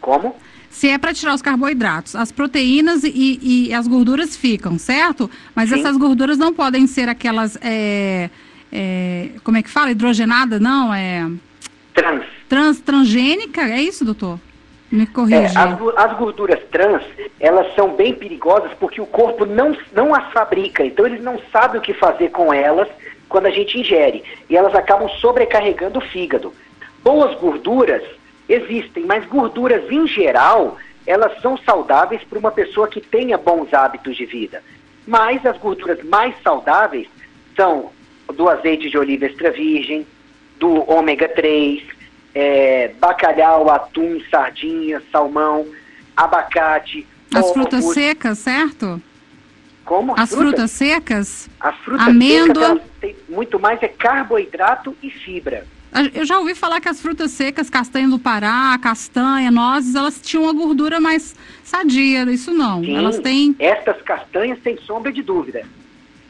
Como? 0.00 0.34
Se 0.68 0.88
é 0.88 0.98
para 0.98 1.12
tirar 1.12 1.34
os 1.34 1.42
carboidratos, 1.42 2.16
as 2.16 2.32
proteínas 2.32 3.04
e, 3.04 3.38
e, 3.68 3.74
as 3.74 3.86
gorduras 3.86 4.36
ficam, 4.36 4.78
certo? 4.78 5.30
Mas 5.54 5.68
Sim. 5.68 5.78
essas 5.78 5.96
gorduras 5.96 6.38
não 6.38 6.52
podem 6.52 6.86
ser 6.86 7.08
aquelas, 7.08 7.58
é, 7.60 8.30
é, 8.72 9.28
como 9.44 9.58
é 9.58 9.62
que 9.62 9.68
fala? 9.68 9.90
Hidrogenada, 9.90 10.58
não? 10.58 10.92
É... 10.92 11.30
Trans. 11.94 12.24
Trans, 12.48 12.80
transgênica, 12.80 13.62
é 13.62 13.82
isso, 13.82 14.04
doutor? 14.04 14.40
Me 14.92 15.06
corrija. 15.06 15.36
É, 15.38 15.46
as, 15.46 15.80
as, 15.96 16.18
gorduras 16.18 16.60
trans, 16.70 17.02
elas 17.40 17.74
são 17.74 17.94
bem 17.94 18.12
perigosas 18.12 18.70
porque 18.78 19.00
o 19.00 19.06
corpo 19.06 19.46
não, 19.46 19.74
não 19.90 20.14
as 20.14 20.30
fabrica, 20.32 20.84
então 20.84 21.06
eles 21.06 21.22
não 21.22 21.40
sabem 21.50 21.80
o 21.80 21.82
que 21.82 21.94
fazer 21.94 22.28
com 22.28 22.52
elas 22.52 22.86
quando 23.26 23.46
a 23.46 23.50
gente 23.50 23.80
ingere. 23.80 24.22
E 24.50 24.56
elas 24.56 24.74
acabam 24.74 25.08
sobrecarregando 25.08 25.98
o 25.98 26.02
fígado. 26.02 26.52
Boas 27.02 27.34
gorduras 27.40 28.02
existem, 28.46 29.06
mas 29.06 29.24
gorduras 29.24 29.90
em 29.90 30.06
geral, 30.06 30.76
elas 31.06 31.40
são 31.40 31.56
saudáveis 31.56 32.22
para 32.24 32.38
uma 32.38 32.50
pessoa 32.50 32.86
que 32.86 33.00
tenha 33.00 33.38
bons 33.38 33.72
hábitos 33.72 34.14
de 34.14 34.26
vida. 34.26 34.62
Mas 35.06 35.44
as 35.46 35.56
gorduras 35.56 36.04
mais 36.04 36.34
saudáveis 36.42 37.08
são 37.56 37.90
do 38.34 38.46
azeite 38.46 38.90
de 38.90 38.98
oliva 38.98 39.24
extra 39.24 39.50
virgem, 39.50 40.06
do 40.58 40.88
ômega 40.90 41.28
3, 41.30 41.82
é, 42.34 42.92
bacalhau, 43.00 43.70
atum, 43.70 44.20
sardinha, 44.30 45.02
salmão, 45.10 45.66
abacate. 46.16 47.06
As 47.34 47.50
frutas 47.52 47.84
secas, 47.92 48.38
certo? 48.38 49.00
Como? 49.84 50.12
As, 50.12 50.30
frutas? 50.30 50.36
frutas? 50.36 50.70
secas? 50.70 51.50
As 51.60 51.76
frutas 51.76 52.08
Amêndoa. 52.08 52.80
secas 53.00 53.16
muito 53.28 53.58
mais 53.58 53.82
é 53.82 53.88
carboidrato 53.88 54.96
e 55.02 55.10
fibra. 55.10 55.66
Eu 56.14 56.24
já 56.24 56.38
ouvi 56.38 56.54
falar 56.54 56.80
que 56.80 56.88
as 56.88 57.02
frutas 57.02 57.32
secas, 57.32 57.68
castanha 57.68 58.08
do 58.08 58.18
Pará, 58.18 58.78
castanha, 58.80 59.50
nozes, 59.50 59.94
elas 59.94 60.20
tinham 60.22 60.44
uma 60.44 60.52
gordura 60.54 60.98
mais 60.98 61.36
sadia, 61.62 62.22
isso 62.30 62.50
não. 62.50 62.82
Sim, 62.82 62.96
elas 62.96 63.18
têm. 63.18 63.54
Estas 63.58 64.00
castanhas, 64.00 64.58
sem 64.62 64.78
sombra 64.78 65.12
de 65.12 65.22
dúvida. 65.22 65.66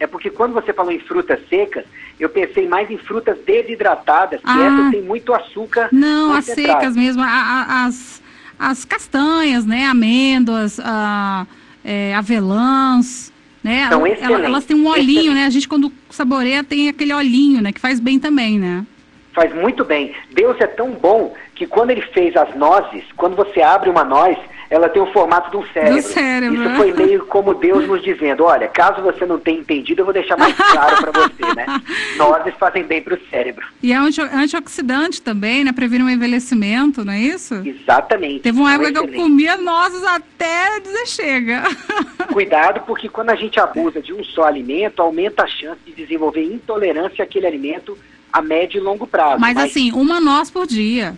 É 0.03 0.07
porque 0.09 0.31
quando 0.31 0.53
você 0.53 0.73
falou 0.73 0.91
em 0.91 0.99
frutas 0.99 1.39
secas, 1.49 1.85
eu 2.19 2.29
pensei 2.29 2.67
mais 2.67 2.91
em 2.91 2.99
frutas 2.99 3.39
desidratadas, 3.47 4.41
que 4.41 4.51
ah, 4.51 4.67
essas 4.67 4.91
têm 4.91 5.01
muito 5.01 5.33
açúcar. 5.33 5.91
Não, 5.93 6.33
as 6.33 6.45
secas 6.45 6.97
mesmo, 6.97 7.23
a, 7.23 7.27
a, 7.29 7.85
as, 7.87 8.21
as 8.59 8.85
castanhas, 8.85 9.65
né? 9.65 9.87
Amêndoas, 9.87 10.81
a, 10.81 11.47
é, 11.85 12.17
avelãs, 12.17 13.33
né? 13.63 13.89
São 13.89 14.05
elas, 14.05 14.43
elas 14.43 14.65
têm 14.65 14.77
um 14.77 14.89
olhinho, 14.89 15.21
excelente. 15.21 15.35
né? 15.35 15.47
A 15.47 15.51
gente 15.51 15.69
quando 15.69 15.93
saboreia 16.11 16.65
tem 16.65 16.89
aquele 16.89 17.15
olhinho, 17.15 17.63
né? 17.63 17.71
Que 17.71 17.81
faz 17.81 18.01
bem 18.01 18.19
também, 18.19 18.59
né? 18.59 18.85
Faz 19.33 19.55
muito 19.55 19.85
bem. 19.85 20.17
Deus 20.35 20.61
é 20.61 20.67
tão 20.67 20.91
bom 20.91 21.33
que 21.55 21.65
quando 21.65 21.91
ele 21.93 22.03
fez 22.03 22.37
as 22.37 22.53
nozes, 22.57 23.05
quando 23.17 23.37
você 23.37 23.63
abre 23.63 23.89
uma 23.89 24.03
noz, 24.03 24.37
ela 24.73 24.89
tem 24.89 25.03
o 25.03 25.13
formato 25.13 25.51
de 25.51 25.57
um 25.59 25.67
cérebro. 25.71 25.97
Do 25.97 26.03
cérebro. 26.03 26.63
Isso 26.63 26.77
foi 26.77 26.93
meio 26.95 27.27
como 27.27 27.53
Deus 27.53 27.87
nos 27.87 28.03
dizendo, 28.03 28.45
olha, 28.45 28.67
caso 28.69 29.03
você 29.03 29.27
não 29.27 29.39
tenha 29.39 29.61
entendido, 29.61 30.01
eu 30.01 30.07
vou 30.07 30.15
deixar 30.15 30.35
mais 30.39 30.57
claro 30.57 30.97
para 30.97 31.13
você, 31.13 31.55
né? 31.55 31.67
Nozes 32.17 32.55
fazem 32.59 32.83
bem 32.83 33.03
para 33.03 33.13
o 33.13 33.19
cérebro. 33.29 33.67
E 33.83 33.93
é 33.93 33.97
anti 33.97 34.23
antioxidante 34.23 35.21
também, 35.21 35.63
né? 35.63 35.73
Previne 35.73 36.05
o 36.05 36.09
envelhecimento, 36.09 37.05
não 37.05 37.13
é 37.13 37.21
isso? 37.21 37.55
Exatamente. 37.63 38.41
Teve 38.41 38.59
uma 38.59 38.73
época 38.73 38.93
que 38.93 38.99
eu 38.99 39.09
comia 39.09 39.59
nozes 39.59 40.03
até 40.05 40.81
dizer 40.81 41.07
chega. 41.07 41.65
Cuidado, 42.33 42.81
porque 42.87 43.11
quando 43.11 43.29
a 43.29 43.35
gente 43.35 43.61
abusa 43.61 44.01
de 44.01 44.15
um 44.15 44.25
só 44.25 44.45
alimento, 44.45 45.03
aumenta 45.03 45.43
a 45.43 45.47
chance 45.47 45.81
de 45.85 45.93
desenvolver 45.93 46.45
intolerância 46.45 47.23
àquele 47.23 47.47
alimento 47.47 47.99
a 48.33 48.41
médio 48.41 48.79
e 48.79 48.83
longo 48.83 49.07
prazo. 49.07 49.39
Mas, 49.39 49.55
mas... 49.55 49.71
assim, 49.71 49.93
uma 49.93 50.19
noz 50.19 50.51
por 50.51 50.67
dia. 50.67 51.15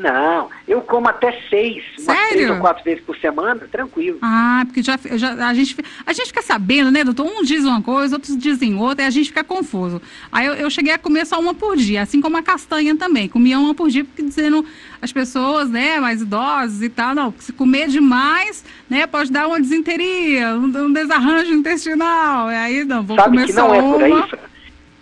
Não, 0.00 0.48
eu 0.66 0.80
como 0.80 1.08
até 1.08 1.38
seis, 1.50 1.84
umas 1.98 2.28
três 2.30 2.48
ou 2.48 2.56
quatro 2.56 2.82
vezes 2.82 3.04
por 3.04 3.14
semana, 3.18 3.68
tranquilo. 3.70 4.18
Ah, 4.22 4.62
porque 4.64 4.82
já, 4.82 4.98
já, 5.12 5.46
a, 5.46 5.52
gente, 5.52 5.76
a 6.06 6.12
gente 6.14 6.28
fica 6.28 6.40
sabendo, 6.40 6.90
né, 6.90 7.04
doutor? 7.04 7.26
Um 7.26 7.42
diz 7.42 7.66
uma 7.66 7.82
coisa, 7.82 8.16
outros 8.16 8.34
dizem 8.34 8.74
outra, 8.76 9.04
e 9.04 9.06
a 9.06 9.10
gente 9.10 9.26
fica 9.26 9.44
confuso. 9.44 10.00
Aí 10.32 10.46
eu, 10.46 10.54
eu 10.54 10.70
cheguei 10.70 10.94
a 10.94 10.98
comer 10.98 11.26
só 11.26 11.38
uma 11.38 11.52
por 11.52 11.76
dia, 11.76 12.00
assim 12.00 12.18
como 12.18 12.38
a 12.38 12.42
castanha 12.42 12.96
também. 12.96 13.28
Comia 13.28 13.58
uma 13.58 13.74
por 13.74 13.90
dia, 13.90 14.02
porque 14.02 14.22
dizendo 14.22 14.64
as 15.02 15.12
pessoas, 15.12 15.68
né, 15.68 16.00
mais 16.00 16.22
idosas 16.22 16.80
e 16.80 16.88
tal, 16.88 17.14
não, 17.14 17.34
se 17.38 17.52
comer 17.52 17.88
demais, 17.88 18.64
né, 18.88 19.06
pode 19.06 19.30
dar 19.30 19.48
uma 19.48 19.60
desinteria, 19.60 20.54
um, 20.54 20.64
um 20.64 20.92
desarranjo 20.94 21.52
intestinal. 21.52 22.46
Aí 22.46 22.86
não, 22.86 23.02
vou 23.02 23.16
Sabe 23.16 23.36
comer 23.36 23.46
que 23.46 23.52
só 23.52 23.68
não 23.68 23.74
é 23.74 23.82
uma. 23.82 23.92
por 23.92 24.02
aí? 24.02 24.40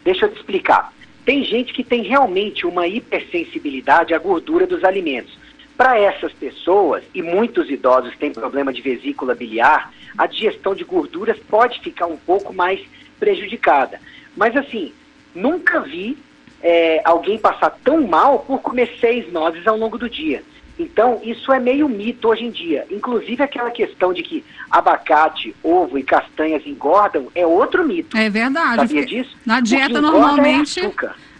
Deixa 0.04 0.26
eu 0.26 0.32
te 0.32 0.38
explicar. 0.38 0.92
Tem 1.28 1.44
gente 1.44 1.74
que 1.74 1.84
tem 1.84 2.04
realmente 2.04 2.66
uma 2.66 2.88
hipersensibilidade 2.88 4.14
à 4.14 4.18
gordura 4.18 4.66
dos 4.66 4.82
alimentos. 4.82 5.38
Para 5.76 5.98
essas 5.98 6.32
pessoas, 6.32 7.04
e 7.14 7.20
muitos 7.20 7.68
idosos 7.68 8.16
têm 8.16 8.32
problema 8.32 8.72
de 8.72 8.80
vesícula 8.80 9.34
biliar, 9.34 9.92
a 10.16 10.24
digestão 10.24 10.74
de 10.74 10.84
gorduras 10.84 11.38
pode 11.40 11.80
ficar 11.80 12.06
um 12.06 12.16
pouco 12.16 12.54
mais 12.54 12.80
prejudicada. 13.20 14.00
Mas 14.34 14.56
assim, 14.56 14.90
nunca 15.34 15.80
vi 15.80 16.16
é, 16.62 17.02
alguém 17.04 17.36
passar 17.36 17.78
tão 17.84 18.06
mal 18.06 18.38
por 18.38 18.62
comer 18.62 18.96
seis 18.98 19.30
nozes 19.30 19.66
ao 19.66 19.76
longo 19.76 19.98
do 19.98 20.08
dia. 20.08 20.42
Então, 20.78 21.20
isso 21.24 21.52
é 21.52 21.58
meio 21.58 21.88
mito 21.88 22.28
hoje 22.28 22.44
em 22.44 22.50
dia. 22.50 22.86
Inclusive, 22.90 23.42
aquela 23.42 23.70
questão 23.70 24.12
de 24.12 24.22
que 24.22 24.44
abacate, 24.70 25.54
ovo 25.62 25.98
e 25.98 26.02
castanhas 26.02 26.64
engordam 26.66 27.28
é 27.34 27.44
outro 27.44 27.86
mito. 27.86 28.16
É 28.16 28.30
verdade. 28.30 28.76
Sabia 28.76 29.04
disso? 29.04 29.36
Na 29.44 29.60
dieta, 29.60 30.00
normalmente. 30.00 30.80
É 30.80 30.92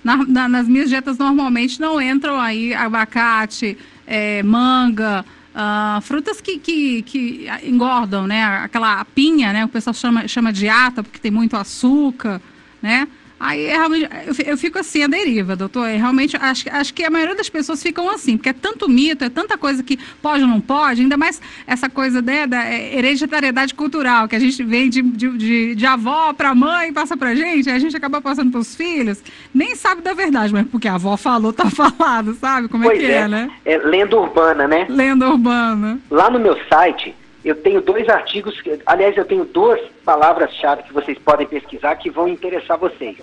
na, 0.02 0.16
na, 0.16 0.48
nas 0.48 0.66
minhas 0.66 0.88
dietas, 0.88 1.18
normalmente, 1.18 1.80
não 1.80 2.00
entram 2.00 2.40
aí 2.40 2.74
abacate, 2.74 3.78
é, 4.06 4.42
manga. 4.42 5.24
Uh, 5.54 6.00
frutas 6.02 6.40
que, 6.40 6.58
que, 6.58 7.02
que 7.02 7.46
engordam, 7.64 8.26
né? 8.26 8.44
Aquela 8.44 9.04
pinha, 9.04 9.52
né? 9.52 9.64
O 9.64 9.68
pessoal 9.68 9.92
chama, 9.92 10.28
chama 10.28 10.52
de 10.52 10.68
ata 10.68 11.02
porque 11.02 11.18
tem 11.18 11.32
muito 11.32 11.56
açúcar, 11.56 12.40
né? 12.80 13.08
Aí 13.40 13.66
é 13.66 13.76
realmente, 13.76 14.08
eu, 14.44 14.58
fico 14.58 14.78
assim, 14.78 15.04
a 15.04 15.06
deriva, 15.06 15.54
doutor. 15.54 15.86
É 15.86 15.96
realmente, 15.96 16.36
acho, 16.36 16.68
acho 16.70 16.92
que 16.92 17.04
a 17.04 17.10
maioria 17.10 17.36
das 17.36 17.48
pessoas 17.48 17.80
ficam 17.80 18.10
assim, 18.10 18.36
porque 18.36 18.48
é 18.48 18.52
tanto 18.52 18.88
mito, 18.88 19.24
é 19.24 19.28
tanta 19.28 19.56
coisa 19.56 19.82
que 19.82 19.96
pode 20.20 20.42
ou 20.42 20.48
não 20.48 20.60
pode, 20.60 21.02
ainda 21.02 21.16
mais 21.16 21.40
essa 21.66 21.88
coisa 21.88 22.20
né, 22.20 22.46
da 22.46 22.64
é, 22.64 22.96
hereditariedade 22.96 23.74
cultural, 23.74 24.26
que 24.26 24.34
a 24.34 24.40
gente 24.40 24.62
vem 24.64 24.90
de, 24.90 25.02
de, 25.02 25.38
de, 25.38 25.74
de 25.76 25.86
avó 25.86 26.32
para 26.32 26.54
mãe, 26.54 26.92
passa 26.92 27.16
pra 27.16 27.34
gente, 27.34 27.70
a 27.70 27.78
gente 27.78 27.96
acaba 27.96 28.20
passando 28.20 28.50
pros 28.50 28.74
filhos, 28.74 29.22
nem 29.54 29.76
sabe 29.76 30.02
da 30.02 30.14
verdade, 30.14 30.52
mas 30.52 30.66
porque 30.66 30.88
a 30.88 30.94
avó 30.94 31.16
falou, 31.16 31.52
tá 31.52 31.70
falado, 31.70 32.34
sabe? 32.34 32.68
Como 32.68 32.84
pois 32.84 32.98
é 32.98 33.00
que 33.00 33.06
é, 33.06 33.16
é 33.18 33.28
né? 33.28 33.50
É 33.64 33.78
lenda 33.78 34.16
urbana, 34.16 34.66
né? 34.66 34.86
Lenda 34.88 35.30
urbana. 35.30 36.00
Lá 36.10 36.28
no 36.28 36.40
meu 36.40 36.58
site, 36.68 37.14
eu 37.48 37.54
tenho 37.54 37.80
dois 37.80 38.06
artigos, 38.10 38.62
aliás, 38.84 39.16
eu 39.16 39.24
tenho 39.24 39.44
duas 39.44 39.80
palavras-chave 40.04 40.82
que 40.82 40.92
vocês 40.92 41.18
podem 41.18 41.46
pesquisar 41.46 41.96
que 41.96 42.10
vão 42.10 42.28
interessar 42.28 42.76
vocês. 42.76 43.16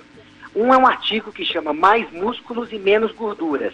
Um 0.55 0.73
é 0.73 0.77
um 0.77 0.87
artigo 0.87 1.31
que 1.31 1.45
chama 1.45 1.73
Mais 1.73 2.11
Músculos 2.11 2.71
e 2.71 2.79
Menos 2.79 3.11
Gorduras. 3.11 3.73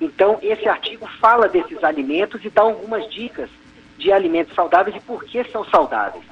Então, 0.00 0.38
esse 0.42 0.68
artigo 0.68 1.06
fala 1.20 1.48
desses 1.48 1.84
alimentos 1.84 2.44
e 2.44 2.50
dá 2.50 2.62
algumas 2.62 3.08
dicas 3.08 3.48
de 3.96 4.10
alimentos 4.10 4.52
saudáveis 4.54 4.96
e 4.96 5.00
por 5.00 5.22
que 5.22 5.44
são 5.44 5.64
saudáveis. 5.66 6.24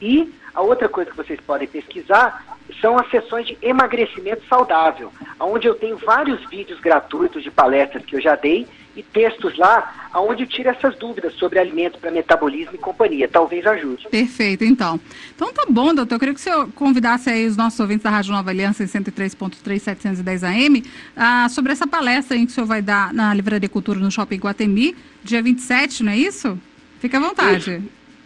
E 0.00 0.32
a 0.54 0.62
outra 0.62 0.88
coisa 0.88 1.10
que 1.10 1.16
vocês 1.16 1.40
podem 1.40 1.66
pesquisar 1.66 2.58
são 2.80 2.96
as 2.96 3.10
sessões 3.10 3.48
de 3.48 3.58
emagrecimento 3.60 4.46
saudável, 4.46 5.12
onde 5.40 5.66
eu 5.66 5.74
tenho 5.74 5.96
vários 5.96 6.48
vídeos 6.48 6.78
gratuitos 6.78 7.42
de 7.42 7.50
palestras 7.50 8.04
que 8.04 8.14
eu 8.14 8.20
já 8.20 8.36
dei 8.36 8.68
e 8.96 9.02
textos 9.02 9.56
lá 9.58 10.10
onde 10.14 10.46
tira 10.46 10.70
essas 10.70 10.96
dúvidas 10.96 11.34
sobre 11.34 11.58
alimentos 11.58 12.00
para 12.00 12.10
metabolismo 12.10 12.74
e 12.74 12.78
companhia. 12.78 13.28
Talvez 13.28 13.66
ajude. 13.66 14.06
Perfeito, 14.08 14.64
então. 14.64 15.00
Então 15.34 15.52
tá 15.52 15.64
bom, 15.68 15.94
doutor. 15.94 16.14
Eu 16.14 16.18
queria 16.20 16.34
que 16.34 16.40
o 16.40 16.42
senhor 16.42 16.68
convidasse 16.72 17.28
aí 17.28 17.46
os 17.46 17.56
nossos 17.56 17.78
ouvintes 17.80 18.04
da 18.04 18.10
Rádio 18.10 18.32
Nova 18.32 18.50
Aliança 18.50 18.84
em 18.84 18.86
103.3 18.86 19.78
710 19.78 20.44
AM 20.44 20.84
ah, 21.16 21.48
sobre 21.48 21.72
essa 21.72 21.86
palestra 21.86 22.36
que 22.36 22.44
o 22.44 22.50
senhor 22.50 22.66
vai 22.66 22.80
dar 22.80 23.12
na 23.12 23.34
Livraria 23.34 23.68
Cultura 23.68 23.98
no 23.98 24.10
Shopping 24.10 24.38
Guatemi, 24.38 24.96
dia 25.22 25.42
27, 25.42 26.02
não 26.04 26.12
é 26.12 26.16
isso? 26.16 26.58
Fique 27.00 27.16
à 27.16 27.20
vontade. 27.20 27.70
Isso. 27.70 27.82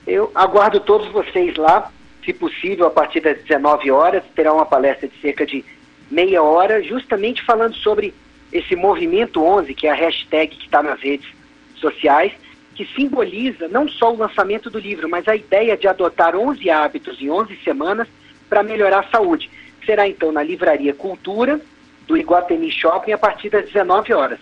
Eu 0.06 0.30
aguardo 0.34 0.80
todos 0.80 1.08
vocês 1.08 1.56
lá, 1.56 1.90
se 2.24 2.32
possível, 2.32 2.86
a 2.86 2.90
partir 2.90 3.20
das 3.20 3.38
19 3.42 3.90
horas, 3.90 4.22
terá 4.34 4.52
uma 4.52 4.66
palestra 4.66 5.08
de 5.08 5.20
cerca 5.20 5.44
de 5.44 5.64
meia 6.10 6.42
hora, 6.42 6.82
justamente 6.82 7.44
falando 7.44 7.74
sobre 7.76 8.14
esse 8.52 8.74
movimento 8.74 9.42
11, 9.42 9.74
que 9.74 9.86
é 9.86 9.90
a 9.90 9.94
hashtag 9.94 10.56
que 10.56 10.64
está 10.64 10.82
nas 10.82 11.00
redes 11.00 11.28
sociais, 11.76 12.32
que 12.74 12.86
simboliza 12.94 13.68
não 13.68 13.88
só 13.88 14.12
o 14.12 14.16
lançamento 14.16 14.70
do 14.70 14.78
livro, 14.78 15.08
mas 15.08 15.26
a 15.26 15.34
ideia 15.34 15.76
de 15.76 15.88
adotar 15.88 16.36
11 16.36 16.70
hábitos 16.70 17.20
em 17.20 17.30
11 17.30 17.58
semanas 17.64 18.08
para 18.48 18.62
melhorar 18.62 19.00
a 19.00 19.10
saúde. 19.10 19.50
Será 19.84 20.08
então 20.08 20.30
na 20.30 20.42
Livraria 20.42 20.94
Cultura, 20.94 21.60
do 22.06 22.16
Iguatemi 22.16 22.70
Shopping, 22.70 23.12
a 23.12 23.18
partir 23.18 23.50
das 23.50 23.66
19 23.66 24.12
horas. 24.12 24.38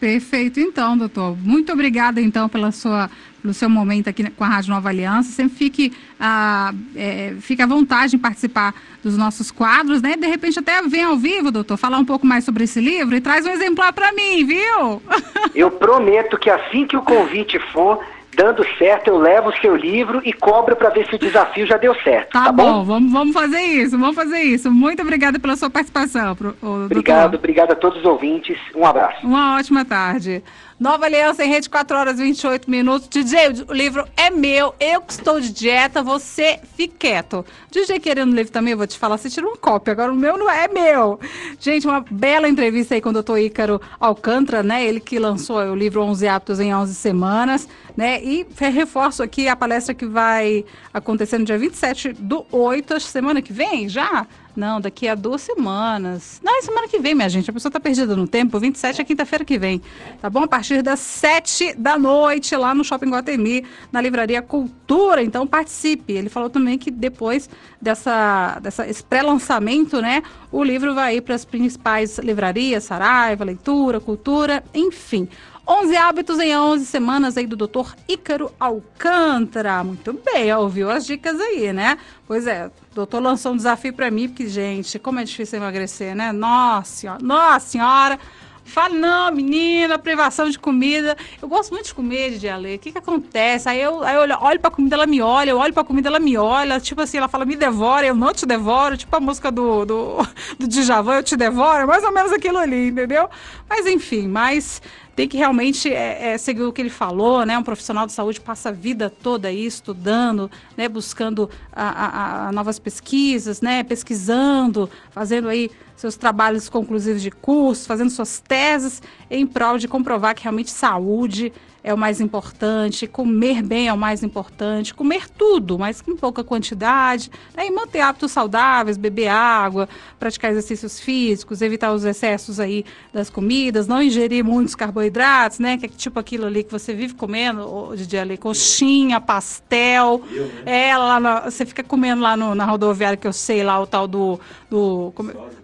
Perfeito, 0.00 0.60
então, 0.60 0.98
doutor. 0.98 1.36
Muito 1.38 1.72
obrigada, 1.72 2.20
então, 2.20 2.48
pela 2.48 2.72
sua, 2.72 3.08
pelo 3.44 3.52
seu 3.52 3.68
momento 3.68 4.08
aqui 4.08 4.30
com 4.30 4.42
a 4.42 4.48
Rádio 4.48 4.70
Nova 4.70 4.88
Aliança. 4.88 5.30
Sempre 5.30 5.54
fique, 5.54 5.92
ah, 6.18 6.72
é, 6.96 7.34
fique 7.40 7.60
à 7.60 7.66
vontade 7.66 8.16
em 8.16 8.18
participar 8.18 8.74
dos 9.02 9.18
nossos 9.18 9.50
quadros, 9.50 10.00
né? 10.00 10.16
De 10.16 10.26
repente 10.26 10.58
até 10.58 10.80
vem 10.80 11.04
ao 11.04 11.14
vivo, 11.14 11.50
doutor, 11.50 11.76
falar 11.76 11.98
um 11.98 12.06
pouco 12.06 12.26
mais 12.26 12.42
sobre 12.42 12.64
esse 12.64 12.80
livro 12.80 13.14
e 13.14 13.20
traz 13.20 13.44
um 13.44 13.50
exemplar 13.50 13.92
para 13.92 14.12
mim, 14.12 14.46
viu? 14.46 15.02
Eu 15.54 15.70
prometo 15.70 16.38
que 16.38 16.48
assim 16.48 16.86
que 16.86 16.96
o 16.96 17.02
convite 17.02 17.58
for, 17.70 18.02
dando 18.34 18.64
certo, 18.78 19.08
eu 19.08 19.18
levo 19.18 19.50
o 19.50 19.56
seu 19.58 19.76
livro 19.76 20.20
e 20.24 20.32
cobro 20.32 20.74
para 20.74 20.88
ver 20.90 21.06
se 21.06 21.14
o 21.14 21.18
desafio 21.18 21.66
já 21.66 21.76
deu 21.76 21.94
certo. 22.02 22.32
Tá, 22.32 22.46
tá 22.46 22.52
bom, 22.52 22.78
bom? 22.78 22.84
Vamos, 22.84 23.12
vamos 23.12 23.34
fazer 23.34 23.60
isso, 23.60 23.98
vamos 23.98 24.16
fazer 24.16 24.40
isso. 24.40 24.70
Muito 24.70 25.02
obrigada 25.02 25.38
pela 25.38 25.54
sua 25.54 25.70
participação. 25.70 26.34
Pro, 26.34 26.56
obrigado, 26.60 27.22
doutor. 27.22 27.38
obrigado 27.38 27.72
a 27.72 27.76
todos 27.76 27.98
os 27.98 28.04
ouvintes. 28.04 28.58
Um 28.74 28.84
abraço. 28.84 29.24
Uma 29.24 29.56
ótima 29.56 29.84
tarde. 29.84 30.42
Nova 30.78 31.06
Aliança 31.06 31.44
em 31.44 31.48
Rede 31.48 31.70
4 31.70 31.96
horas 31.96 32.18
e 32.18 32.22
28 32.24 32.68
minutos. 32.68 33.08
DJ, 33.08 33.64
o 33.68 33.72
livro 33.72 34.04
é 34.16 34.28
meu, 34.28 34.74
eu 34.80 35.00
que 35.00 35.12
estou 35.12 35.40
de 35.40 35.52
dieta, 35.52 36.02
você 36.02 36.58
fique 36.76 36.94
quieto. 36.98 37.46
DJ 37.70 38.00
querendo 38.00 38.32
o 38.32 38.34
livro 38.34 38.52
também, 38.52 38.72
eu 38.72 38.78
vou 38.78 38.86
te 38.86 38.98
falar, 38.98 39.16
você 39.16 39.30
tira 39.30 39.46
uma 39.46 39.56
cópia, 39.56 39.92
agora 39.92 40.12
o 40.12 40.16
meu 40.16 40.36
não 40.36 40.50
é 40.50 40.66
meu. 40.66 41.20
Gente, 41.60 41.86
uma 41.86 42.04
bela 42.10 42.48
entrevista 42.48 42.94
aí 42.96 43.00
com 43.00 43.10
o 43.10 43.12
doutor 43.12 43.38
Ícaro 43.38 43.80
Alcântara, 44.00 44.64
né? 44.64 44.84
Ele 44.84 44.98
que 44.98 45.16
lançou 45.16 45.58
o 45.58 45.76
livro 45.76 46.02
11 46.02 46.26
Hábitos 46.26 46.58
em 46.58 46.74
11 46.74 46.92
Semanas, 46.94 47.68
né? 47.96 48.20
E 48.22 48.44
reforço 48.58 49.22
aqui 49.22 49.46
a 49.46 49.54
palestra 49.54 49.94
que 49.94 50.06
vai 50.06 50.64
acontecer 50.92 51.38
no 51.38 51.44
dia 51.44 51.56
27 51.56 52.14
do 52.14 52.44
8, 52.50 52.98
semana 52.98 53.40
que 53.40 53.52
vem 53.52 53.88
já. 53.88 54.26
Não, 54.56 54.80
daqui 54.80 55.08
a 55.08 55.14
duas 55.14 55.42
semanas. 55.42 56.40
Não, 56.42 56.58
é 56.58 56.62
semana 56.62 56.86
que 56.86 56.98
vem, 56.98 57.14
minha 57.14 57.28
gente. 57.28 57.50
A 57.50 57.52
pessoa 57.52 57.70
está 57.70 57.80
perdida 57.80 58.14
no 58.14 58.28
tempo. 58.28 58.58
27 58.58 59.00
é 59.00 59.04
quinta-feira 59.04 59.44
que 59.44 59.58
vem. 59.58 59.82
Tá 60.20 60.30
bom? 60.30 60.44
A 60.44 60.48
partir 60.48 60.80
das 60.80 61.00
7 61.00 61.74
da 61.74 61.98
noite, 61.98 62.54
lá 62.56 62.74
no 62.74 62.84
Shopping 62.84 63.10
Guatemi, 63.10 63.64
na 63.90 64.00
Livraria 64.00 64.40
Cultura. 64.40 65.22
Então, 65.22 65.46
participe. 65.46 66.12
Ele 66.12 66.28
falou 66.28 66.48
também 66.48 66.78
que 66.78 66.90
depois 66.90 67.50
dessa, 67.80 68.60
dessa 68.62 68.86
pré-lançamento, 69.08 70.00
né? 70.00 70.22
O 70.52 70.62
livro 70.62 70.94
vai 70.94 71.16
ir 71.16 71.20
para 71.22 71.34
as 71.34 71.44
principais 71.44 72.18
livrarias, 72.18 72.84
Saraiva, 72.84 73.44
Leitura, 73.44 74.00
Cultura, 74.00 74.62
enfim. 74.72 75.28
11 75.66 75.96
hábitos 75.96 76.38
em 76.38 76.54
11 76.54 76.84
semanas 76.84 77.38
aí 77.38 77.46
do 77.46 77.56
Dr. 77.56 77.94
Ícaro 78.06 78.52
Alcântara. 78.60 79.82
Muito 79.82 80.12
bem, 80.12 80.52
ouviu 80.54 80.90
as 80.90 81.06
dicas 81.06 81.40
aí, 81.40 81.72
né? 81.72 81.98
Pois 82.26 82.46
é, 82.46 82.66
o 82.66 82.94
doutor 82.94 83.20
lançou 83.22 83.52
um 83.52 83.56
desafio 83.56 83.92
para 83.92 84.10
mim, 84.10 84.28
porque, 84.28 84.46
gente, 84.46 84.98
como 84.98 85.20
é 85.20 85.24
difícil 85.24 85.58
emagrecer, 85.58 86.14
né? 86.14 86.32
Nossa 86.32 86.96
senhora, 86.96 87.18
nossa 87.22 87.66
senhora. 87.66 88.18
Fala, 88.64 88.94
não, 88.94 89.30
menina, 89.30 89.98
privação 89.98 90.48
de 90.48 90.58
comida. 90.58 91.16
Eu 91.40 91.46
gosto 91.46 91.70
muito 91.70 91.86
de 91.86 91.94
comer, 91.94 92.38
de 92.38 92.48
Ale. 92.48 92.76
O 92.76 92.78
que 92.78 92.92
que 92.92 92.98
acontece? 92.98 93.68
Aí 93.68 93.80
eu, 93.80 94.02
aí 94.02 94.14
eu 94.14 94.22
olho, 94.22 94.38
olho 94.40 94.60
pra 94.60 94.70
comida, 94.70 94.96
ela 94.96 95.06
me 95.06 95.20
olha. 95.20 95.50
Eu 95.50 95.58
olho 95.58 95.74
pra 95.74 95.84
comida, 95.84 96.08
ela 96.08 96.18
me 96.18 96.36
olha. 96.38 96.80
Tipo 96.80 97.02
assim, 97.02 97.18
ela 97.18 97.28
fala, 97.28 97.44
me 97.44 97.56
devora, 97.56 98.06
eu 98.06 98.14
não 98.14 98.32
te 98.32 98.46
devoro. 98.46 98.96
Tipo 98.96 99.14
a 99.16 99.20
música 99.20 99.50
do, 99.52 99.84
do, 99.84 100.16
do 100.58 100.66
Djavan, 100.66 101.16
eu 101.16 101.22
te 101.22 101.36
devoro. 101.36 101.82
É 101.82 101.86
mais 101.86 102.02
ou 102.04 102.12
menos 102.12 102.32
aquilo 102.32 102.56
ali, 102.56 102.88
entendeu? 102.88 103.28
Mas 103.68 103.86
enfim, 103.86 104.28
mas 104.28 104.80
tem 105.14 105.28
que 105.28 105.36
realmente 105.36 105.92
é, 105.92 106.32
é, 106.32 106.38
seguir 106.38 106.62
o 106.62 106.72
que 106.72 106.82
ele 106.82 106.90
falou, 106.90 107.46
né? 107.46 107.56
Um 107.56 107.62
profissional 107.62 108.06
de 108.06 108.12
saúde 108.12 108.40
passa 108.40 108.70
a 108.70 108.72
vida 108.72 109.08
toda 109.08 109.48
aí 109.48 109.64
estudando, 109.64 110.50
né? 110.76 110.88
Buscando 110.88 111.48
a, 111.72 111.88
a, 111.88 112.48
a 112.48 112.52
novas 112.52 112.78
pesquisas, 112.78 113.60
né? 113.60 113.82
Pesquisando, 113.84 114.90
fazendo 115.10 115.48
aí 115.48 115.70
seus 115.96 116.16
trabalhos 116.16 116.68
conclusivos 116.68 117.22
de 117.22 117.30
curso, 117.30 117.86
fazendo 117.86 118.10
suas 118.10 118.40
teses 118.40 119.00
em 119.30 119.46
prol 119.46 119.78
de 119.78 119.86
comprovar 119.86 120.34
que 120.34 120.42
realmente 120.42 120.70
saúde 120.70 121.52
é 121.84 121.92
o 121.92 121.98
mais 121.98 122.18
importante, 122.18 123.06
comer 123.06 123.62
bem 123.62 123.88
é 123.88 123.92
o 123.92 123.96
mais 123.96 124.22
importante, 124.22 124.94
comer 124.94 125.28
tudo, 125.28 125.78
mas 125.78 126.02
em 126.08 126.16
pouca 126.16 126.42
quantidade, 126.42 127.30
né? 127.54 127.66
e 127.66 127.70
manter 127.70 128.00
hábitos 128.00 128.32
saudáveis, 128.32 128.96
beber 128.96 129.28
água, 129.28 129.86
praticar 130.18 130.50
exercícios 130.50 130.98
físicos, 130.98 131.60
evitar 131.60 131.92
os 131.92 132.04
excessos 132.04 132.58
aí 132.58 132.86
das 133.12 133.28
comidas, 133.28 133.86
não 133.86 134.02
ingerir 134.02 134.42
muitos 134.42 134.74
carboidratos, 134.74 135.58
né? 135.58 135.76
Que 135.76 135.84
é 135.84 135.88
tipo 135.88 136.18
aquilo 136.18 136.46
ali 136.46 136.64
que 136.64 136.72
você 136.72 136.94
vive 136.94 137.12
comendo, 137.12 137.94
de 137.94 138.16
ali, 138.16 138.38
coxinha, 138.38 139.20
pastel, 139.20 140.22
eu, 140.32 140.46
né? 140.46 140.88
é, 140.88 140.96
lá 140.96 141.20
na, 141.20 141.40
você 141.42 141.66
fica 141.66 141.82
comendo 141.82 142.22
lá 142.22 142.34
no, 142.34 142.54
na 142.54 142.64
rodoviária 142.64 143.16
que 143.16 143.26
eu 143.26 143.32
sei 143.32 143.62
lá, 143.62 143.78
o 143.78 143.86
tal 143.86 144.08
do, 144.08 144.40
do 144.74 145.14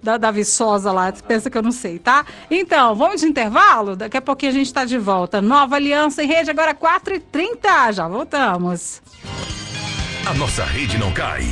da, 0.02 0.16
da 0.16 0.30
Viçosa 0.30 0.92
lá, 0.92 1.12
pensa 1.26 1.50
que 1.50 1.58
eu 1.58 1.62
não 1.62 1.72
sei, 1.72 1.98
tá? 1.98 2.24
Então, 2.50 2.94
vamos 2.94 3.20
de 3.20 3.26
intervalo? 3.26 3.96
Daqui 3.96 4.16
a 4.16 4.22
pouquinho 4.22 4.52
a 4.52 4.54
gente 4.54 4.66
está 4.66 4.84
de 4.84 4.96
volta. 4.96 5.42
Nova 5.42 5.76
Aliança 5.76 6.00
Aliança 6.10 6.22
em 6.22 6.26
Rede, 6.26 6.50
agora 6.50 6.74
4h30. 6.74 7.92
Já 7.92 8.08
voltamos. 8.08 9.02
A 10.26 10.34
nossa 10.34 10.64
rede 10.64 10.98
não 10.98 11.12
cai. 11.12 11.42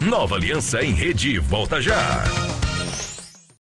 Nova 0.00 0.36
Aliança 0.36 0.82
em 0.82 0.92
Rede, 0.92 1.38
volta 1.38 1.80
já. 1.80 2.24